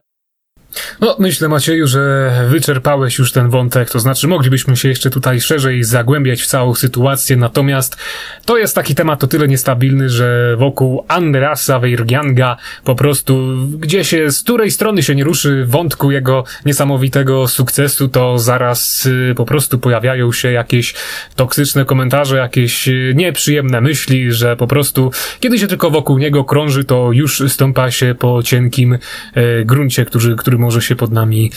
No, 1.01 1.15
myślę, 1.19 1.47
Macieju, 1.47 1.87
że 1.87 2.31
wyczerpałeś 2.49 3.17
już 3.19 3.31
ten 3.31 3.49
wątek, 3.49 3.89
to 3.89 3.99
znaczy 3.99 4.27
moglibyśmy 4.27 4.77
się 4.77 4.89
jeszcze 4.89 5.09
tutaj 5.09 5.41
szerzej 5.41 5.83
zagłębiać 5.83 6.41
w 6.41 6.47
całą 6.47 6.75
sytuację, 6.75 7.35
natomiast 7.35 7.97
to 8.45 8.57
jest 8.57 8.75
taki 8.75 8.95
temat 8.95 9.23
o 9.23 9.27
tyle 9.27 9.47
niestabilny, 9.47 10.09
że 10.09 10.55
wokół 10.57 11.05
Anderasa 11.07 11.79
Weirgianga 11.79 12.57
po 12.83 12.95
prostu 12.95 13.57
gdzie 13.79 14.03
się, 14.03 14.31
z 14.31 14.43
której 14.43 14.71
strony 14.71 15.03
się 15.03 15.15
nie 15.15 15.23
ruszy 15.23 15.65
wątku 15.65 16.11
jego 16.11 16.43
niesamowitego 16.65 17.47
sukcesu, 17.47 18.07
to 18.07 18.39
zaraz 18.39 19.05
y, 19.05 19.33
po 19.37 19.45
prostu 19.45 19.79
pojawiają 19.79 20.31
się 20.31 20.51
jakieś 20.51 20.93
toksyczne 21.35 21.85
komentarze, 21.85 22.37
jakieś 22.37 22.87
y, 22.87 23.13
nieprzyjemne 23.15 23.81
myśli, 23.81 24.31
że 24.31 24.55
po 24.55 24.67
prostu 24.67 25.11
kiedy 25.39 25.59
się 25.59 25.67
tylko 25.67 25.89
wokół 25.89 26.17
niego 26.17 26.43
krąży, 26.43 26.83
to 26.83 27.11
już 27.11 27.43
stąpa 27.47 27.91
się 27.91 28.15
po 28.19 28.43
cienkim 28.43 28.93
e, 28.93 28.99
gruncie, 29.65 30.05
który, 30.05 30.35
który 30.35 30.57
może 30.61 30.81
się 30.81 30.95
pod 30.95 31.11
nami 31.11 31.51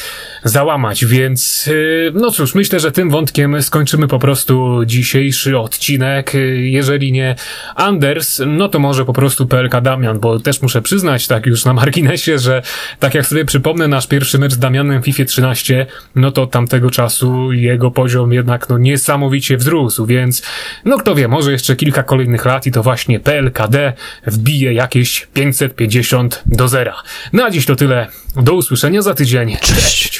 załamać, 0.44 1.04
więc 1.04 1.70
e, 2.08 2.10
no 2.14 2.30
cóż, 2.30 2.54
myślę, 2.54 2.80
że 2.80 2.92
tym 2.92 3.10
wątkiem 3.10 3.62
skończymy 3.62 4.08
po 4.08 4.18
prostu 4.18 4.84
dzisiejszy 4.86 5.58
odcinek. 5.58 6.32
Jeżeli 6.56 7.12
nie 7.12 7.36
Anders, 7.74 8.42
no 8.46 8.68
to 8.68 8.78
może 8.78 9.04
po 9.04 9.12
prostu 9.12 9.46
PLK 9.46 9.80
Damian, 9.80 10.20
bo 10.20 10.40
też 10.40 10.62
muszę 10.62 10.82
przyznać, 10.82 11.26
tak 11.26 11.46
już 11.46 11.64
na 11.64 11.72
marginesie, 11.72 12.38
że 12.38 12.62
tak 12.98 13.14
jak 13.14 13.26
sobie 13.26 13.44
przypomnę 13.44 13.88
nasz 13.88 14.06
pierwszy 14.06 14.38
mecz 14.38 14.52
z 14.52 14.58
Damianem 14.58 15.02
w 15.02 15.04
FIFA 15.04 15.24
13, 15.24 15.86
no 16.14 16.30
to 16.30 16.42
od 16.42 16.50
tamtego 16.50 16.90
czasu 16.90 17.52
jego 17.52 17.90
poziom 17.90 18.32
jednak 18.32 18.68
no 18.68 18.78
niesamowicie 18.78 19.56
wzrósł, 19.56 20.06
więc 20.06 20.42
no 20.84 20.98
kto 20.98 21.14
wie, 21.14 21.28
może 21.28 21.52
jeszcze 21.52 21.76
kilka 21.76 22.02
kolejnych 22.02 22.44
lat 22.44 22.66
i 22.66 22.70
to 22.70 22.82
właśnie 22.82 23.20
PLKD 23.20 23.92
wbije 24.26 24.72
jakieś 24.72 25.26
550 25.34 26.42
do 26.46 26.68
zera. 26.68 26.94
Na 27.32 27.50
dziś 27.50 27.66
to 27.66 27.76
tyle. 27.76 28.06
Do 28.36 28.54
usłyszenia 28.54 28.93
usłyszenia 28.98 29.02
za 29.02 29.14
tydzień. 29.14 29.56
Cześć. 29.60 30.13